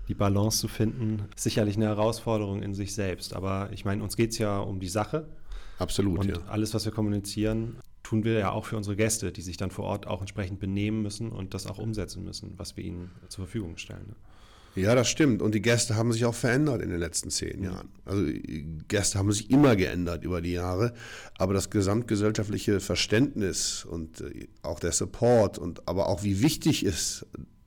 [0.09, 3.34] die Balance zu finden, ist sicherlich eine Herausforderung in sich selbst.
[3.34, 5.28] Aber ich meine, uns geht es ja um die Sache.
[5.78, 6.18] Absolut.
[6.18, 6.38] Und ja.
[6.49, 9.84] alles, was wir kommunizieren, tun wir ja auch für unsere Gäste, die sich dann vor
[9.84, 13.76] Ort auch entsprechend benehmen müssen und das auch umsetzen müssen, was wir ihnen zur Verfügung
[13.76, 14.16] stellen.
[14.77, 15.41] Ja, das stimmt.
[15.41, 17.89] Und die Gäste haben sich auch verändert in den letzten zehn Jahren.
[18.05, 18.25] Also
[18.89, 20.95] Gäste haben sich immer geändert über die Jahre,
[21.39, 27.25] aber das gesamtgesellschaftliche Verständnis und äh, auch der Support und aber auch wie wichtig es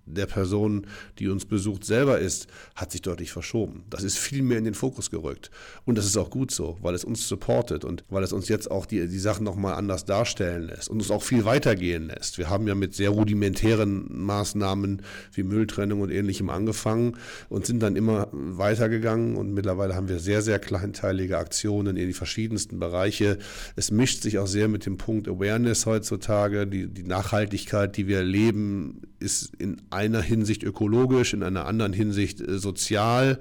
[0.08, 0.88] der Person,
[1.20, 3.84] die uns besucht, selber ist, hat sich deutlich verschoben.
[3.90, 5.52] Das ist viel mehr in den Fokus gerückt.
[5.86, 8.72] Und das ist auch gut so, weil es uns supportet und weil es uns jetzt
[8.72, 12.38] auch die, die Sachen nochmal anders darstellen lässt und uns auch viel weitergehen lässt.
[12.38, 15.02] Wir haben ja mit sehr rudimentären Maßnahmen
[15.34, 17.18] wie Mülltrennung und ähnlichem angefangen
[17.50, 22.14] und sind dann immer weitergegangen und mittlerweile haben wir sehr, sehr kleinteilige Aktionen in die
[22.14, 23.38] verschiedensten Bereiche.
[23.76, 26.68] Es mischt sich auch sehr mit dem Punkt Awareness heutzutage.
[26.68, 32.40] Die, die Nachhaltigkeit, die wir erleben, ist in einer Hinsicht ökologisch, in einer anderen Hinsicht
[32.40, 33.40] äh, sozial.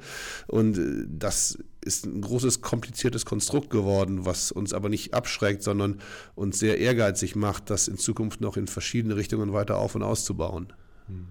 [0.49, 6.01] Und äh, das ist ein großes, kompliziertes Konstrukt geworden, was uns aber nicht abschreckt, sondern
[6.35, 10.73] uns sehr ehrgeizig macht, das in Zukunft noch in verschiedene Richtungen weiter auf- und auszubauen.
[11.07, 11.29] Hm.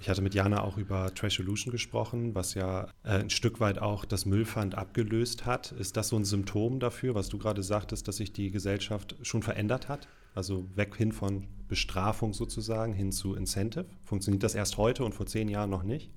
[0.00, 3.78] Ich hatte mit Jana auch über Trash Solution gesprochen, was ja äh, ein Stück weit
[3.78, 5.70] auch das Müllpfand abgelöst hat.
[5.72, 9.42] Ist das so ein Symptom dafür, was du gerade sagtest, dass sich die Gesellschaft schon
[9.42, 10.08] verändert hat?
[10.34, 13.86] Also weg hin von Bestrafung sozusagen hin zu Incentive.
[14.04, 16.10] Funktioniert das erst heute und vor zehn Jahren noch nicht?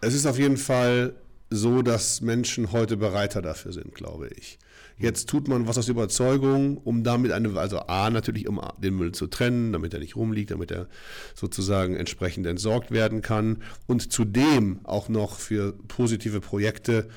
[0.00, 1.14] Es ist auf jeden Fall
[1.50, 4.58] so, dass Menschen heute bereiter dafür sind, glaube ich.
[4.96, 9.12] Jetzt tut man was aus Überzeugung, um damit eine, also A, natürlich, um den Müll
[9.12, 10.88] zu trennen, damit er nicht rumliegt, damit er
[11.34, 17.10] sozusagen entsprechend entsorgt werden kann und zudem auch noch für positive Projekte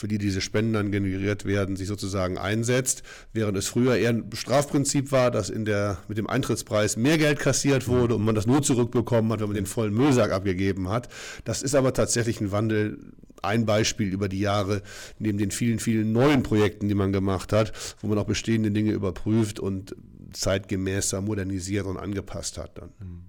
[0.00, 3.02] für die diese Spenden dann generiert werden, sich sozusagen einsetzt,
[3.34, 7.38] während es früher eher ein Strafprinzip war, dass in der, mit dem Eintrittspreis mehr Geld
[7.38, 11.10] kassiert wurde und man das nur zurückbekommen hat, wenn man den vollen Müllsack abgegeben hat.
[11.44, 12.98] Das ist aber tatsächlich ein Wandel,
[13.42, 14.80] ein Beispiel über die Jahre,
[15.18, 18.92] neben den vielen, vielen neuen Projekten, die man gemacht hat, wo man auch bestehende Dinge
[18.92, 19.94] überprüft und
[20.32, 22.88] zeitgemäßer modernisiert und angepasst hat dann.
[23.00, 23.24] Mhm.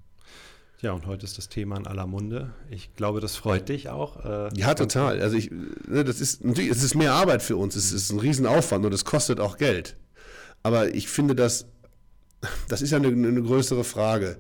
[0.82, 2.54] Ja, und heute ist das Thema in aller Munde.
[2.72, 4.26] Ich glaube, das freut dich auch.
[4.26, 5.22] Äh, ja, total.
[5.22, 7.76] Also ich, ne, das ist natürlich, es ist mehr Arbeit für uns.
[7.76, 9.96] Es ist ein Riesenaufwand und es kostet auch Geld.
[10.64, 11.68] Aber ich finde, das,
[12.68, 14.40] das ist ja eine, eine größere Frage.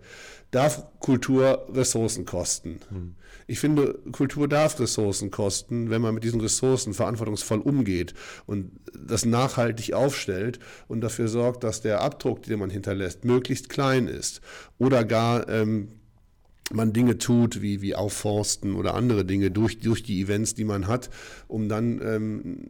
[0.50, 2.80] Darf Kultur Ressourcen kosten?
[2.89, 3.16] Hm.
[3.46, 8.16] Ich finde, Kultur darf Ressourcen kosten, wenn man mit diesen Ressourcen verantwortungsvoll umgeht
[8.48, 14.08] und das nachhaltig aufstellt und dafür sorgt, dass der Abdruck, den man hinterlässt, möglichst klein
[14.08, 14.42] ist
[14.78, 15.89] oder gar ähm,
[16.74, 20.88] man Dinge tut, wie, wie Aufforsten oder andere Dinge durch, durch die Events, die man
[20.88, 21.10] hat,
[21.48, 22.66] um dann ähm,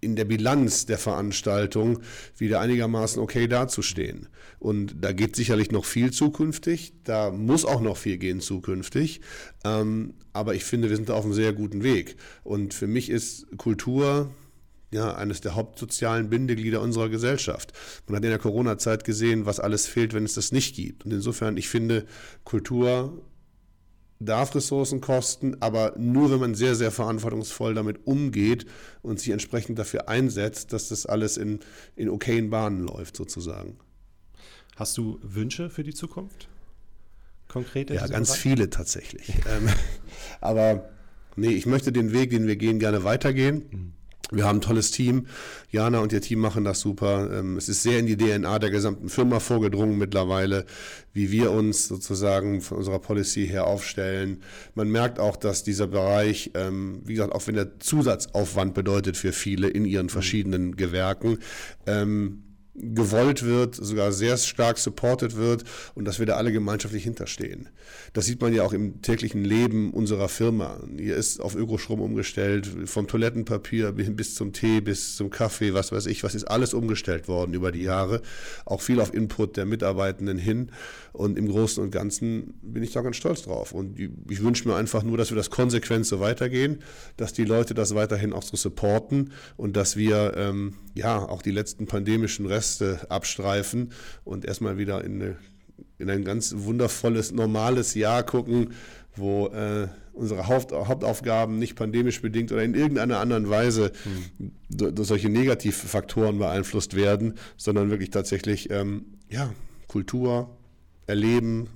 [0.00, 2.00] in der Bilanz der Veranstaltung
[2.36, 4.28] wieder einigermaßen okay dazustehen.
[4.58, 9.20] Und da geht sicherlich noch viel zukünftig, da muss auch noch viel gehen zukünftig,
[9.64, 12.16] ähm, aber ich finde, wir sind da auf einem sehr guten Weg.
[12.44, 14.30] Und für mich ist Kultur
[14.90, 17.72] ja, eines der hauptsozialen Bindeglieder unserer Gesellschaft.
[18.06, 21.04] Man hat in der Corona-Zeit gesehen, was alles fehlt, wenn es das nicht gibt.
[21.04, 22.06] Und insofern, ich finde,
[22.44, 23.22] Kultur
[24.20, 28.66] darf Ressourcen kosten, aber nur wenn man sehr, sehr verantwortungsvoll damit umgeht
[29.02, 31.60] und sich entsprechend dafür einsetzt, dass das alles in,
[31.94, 33.78] in okayen Bahnen läuft, sozusagen.
[34.76, 36.48] Hast du Wünsche für die Zukunft?
[37.46, 37.94] Konkrete?
[37.94, 38.40] Ja, ganz Bereich?
[38.40, 39.32] viele tatsächlich.
[39.48, 39.68] Ähm,
[40.40, 40.90] aber
[41.36, 43.62] nee, ich möchte den Weg, den wir gehen, gerne weitergehen.
[43.70, 43.92] Mhm.
[44.30, 45.26] Wir haben ein tolles Team.
[45.70, 47.30] Jana und ihr Team machen das super.
[47.32, 50.66] Ähm, es ist sehr in die DNA der gesamten Firma vorgedrungen mittlerweile,
[51.14, 54.42] wie wir uns sozusagen von unserer Policy her aufstellen.
[54.74, 59.32] Man merkt auch, dass dieser Bereich, ähm, wie gesagt, auch wenn der Zusatzaufwand bedeutet für
[59.32, 61.38] viele in ihren verschiedenen Gewerken,
[61.86, 62.42] ähm,
[62.80, 65.64] gewollt wird, sogar sehr stark supported wird
[65.94, 67.68] und dass wir da alle gemeinschaftlich hinterstehen.
[68.12, 70.80] Das sieht man ja auch im täglichen Leben unserer Firma.
[70.96, 76.06] Hier ist auf Ökostrom umgestellt, vom Toilettenpapier bis zum Tee, bis zum Kaffee, was weiß
[76.06, 78.22] ich, was ist alles umgestellt worden über die Jahre.
[78.64, 80.70] Auch viel auf Input der Mitarbeitenden hin.
[81.12, 83.72] Und im Großen und Ganzen bin ich da ganz stolz drauf.
[83.72, 86.78] Und ich wünsche mir einfach nur, dass wir das konsequent so weitergehen,
[87.16, 91.50] dass die Leute das weiterhin auch so supporten und dass wir ähm, ja auch die
[91.50, 92.67] letzten pandemischen Reste
[93.08, 93.92] abstreifen
[94.24, 95.36] und erstmal wieder in, eine,
[95.98, 98.72] in ein ganz wundervolles, normales Jahr gucken,
[99.16, 104.52] wo äh, unsere Haupt, Hauptaufgaben nicht pandemisch bedingt oder in irgendeiner anderen Weise mhm.
[104.68, 109.50] durch solche Negativfaktoren beeinflusst werden, sondern wirklich tatsächlich ähm, ja,
[109.86, 110.56] Kultur,
[111.06, 111.68] erleben,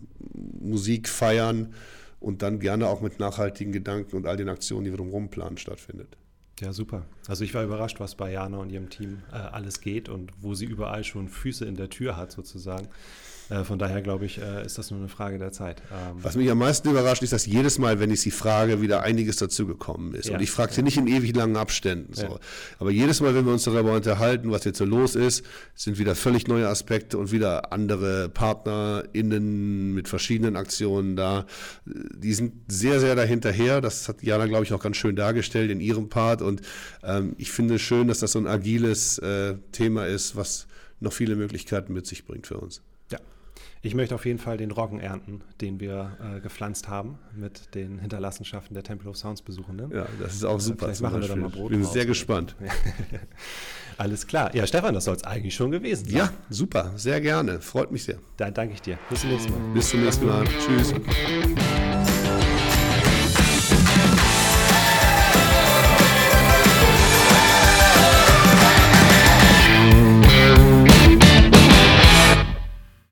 [0.61, 1.75] Musik feiern
[2.21, 5.59] und dann gerne auch mit nachhaltigen Gedanken und all den Aktionen, die wir drumherum planen,
[5.59, 6.17] stattfindet.
[6.63, 7.03] Ja, super.
[7.27, 10.55] Also ich war überrascht, was bei Jana und ihrem Team äh, alles geht und wo
[10.55, 12.87] sie überall schon Füße in der Tür hat sozusagen.
[13.53, 15.83] Äh, von daher glaube ich, äh, ist das nur eine Frage der Zeit.
[15.93, 19.03] Ähm, Was mich am meisten überrascht, ist, dass jedes Mal, wenn ich sie frage, wieder
[19.03, 20.29] einiges dazugekommen ist.
[20.29, 20.35] Ja.
[20.35, 22.15] Und ich frage sie nicht in ewig langen Abständen.
[22.15, 22.23] So.
[22.23, 22.39] Ja.
[22.79, 25.45] Aber jedes Mal, wenn wir uns darüber unterhalten, was jetzt so los ist,
[25.75, 31.47] sind wieder völlig neue Aspekte und wieder andere PartnerInnen mit verschiedenen Aktionen da.
[31.85, 33.81] Die sind sehr, sehr dahinterher.
[33.81, 36.41] Das hat Jana, glaube ich, auch ganz schön dargestellt in ihrem Part.
[36.41, 36.63] Und
[37.03, 40.67] ähm, ich finde es schön, dass das so ein agiles äh, Thema ist, was
[41.01, 42.81] noch viele Möglichkeiten mit sich bringt für uns.
[43.85, 47.99] Ich möchte auf jeden Fall den Roggen ernten, den wir äh, gepflanzt haben mit den
[47.99, 49.91] Hinterlassenschaften der Temple of Sounds Besuchenden.
[49.91, 50.87] Ja, das ist auch super.
[50.87, 51.73] Vielleicht machen wir da mal Brot.
[51.73, 52.55] Ich bin sehr gespannt.
[53.99, 54.55] Alles klar.
[54.55, 56.17] Ja, Stefan, das soll es eigentlich schon gewesen sein.
[56.17, 56.93] Ja, super.
[56.95, 57.61] Sehr gerne.
[57.61, 58.19] Freut mich sehr.
[58.37, 58.99] Dann danke ich dir.
[59.11, 59.75] Bis zum nächsten Mal.
[59.75, 60.45] Bis zum nächsten Mal.
[60.45, 60.95] Tschüss.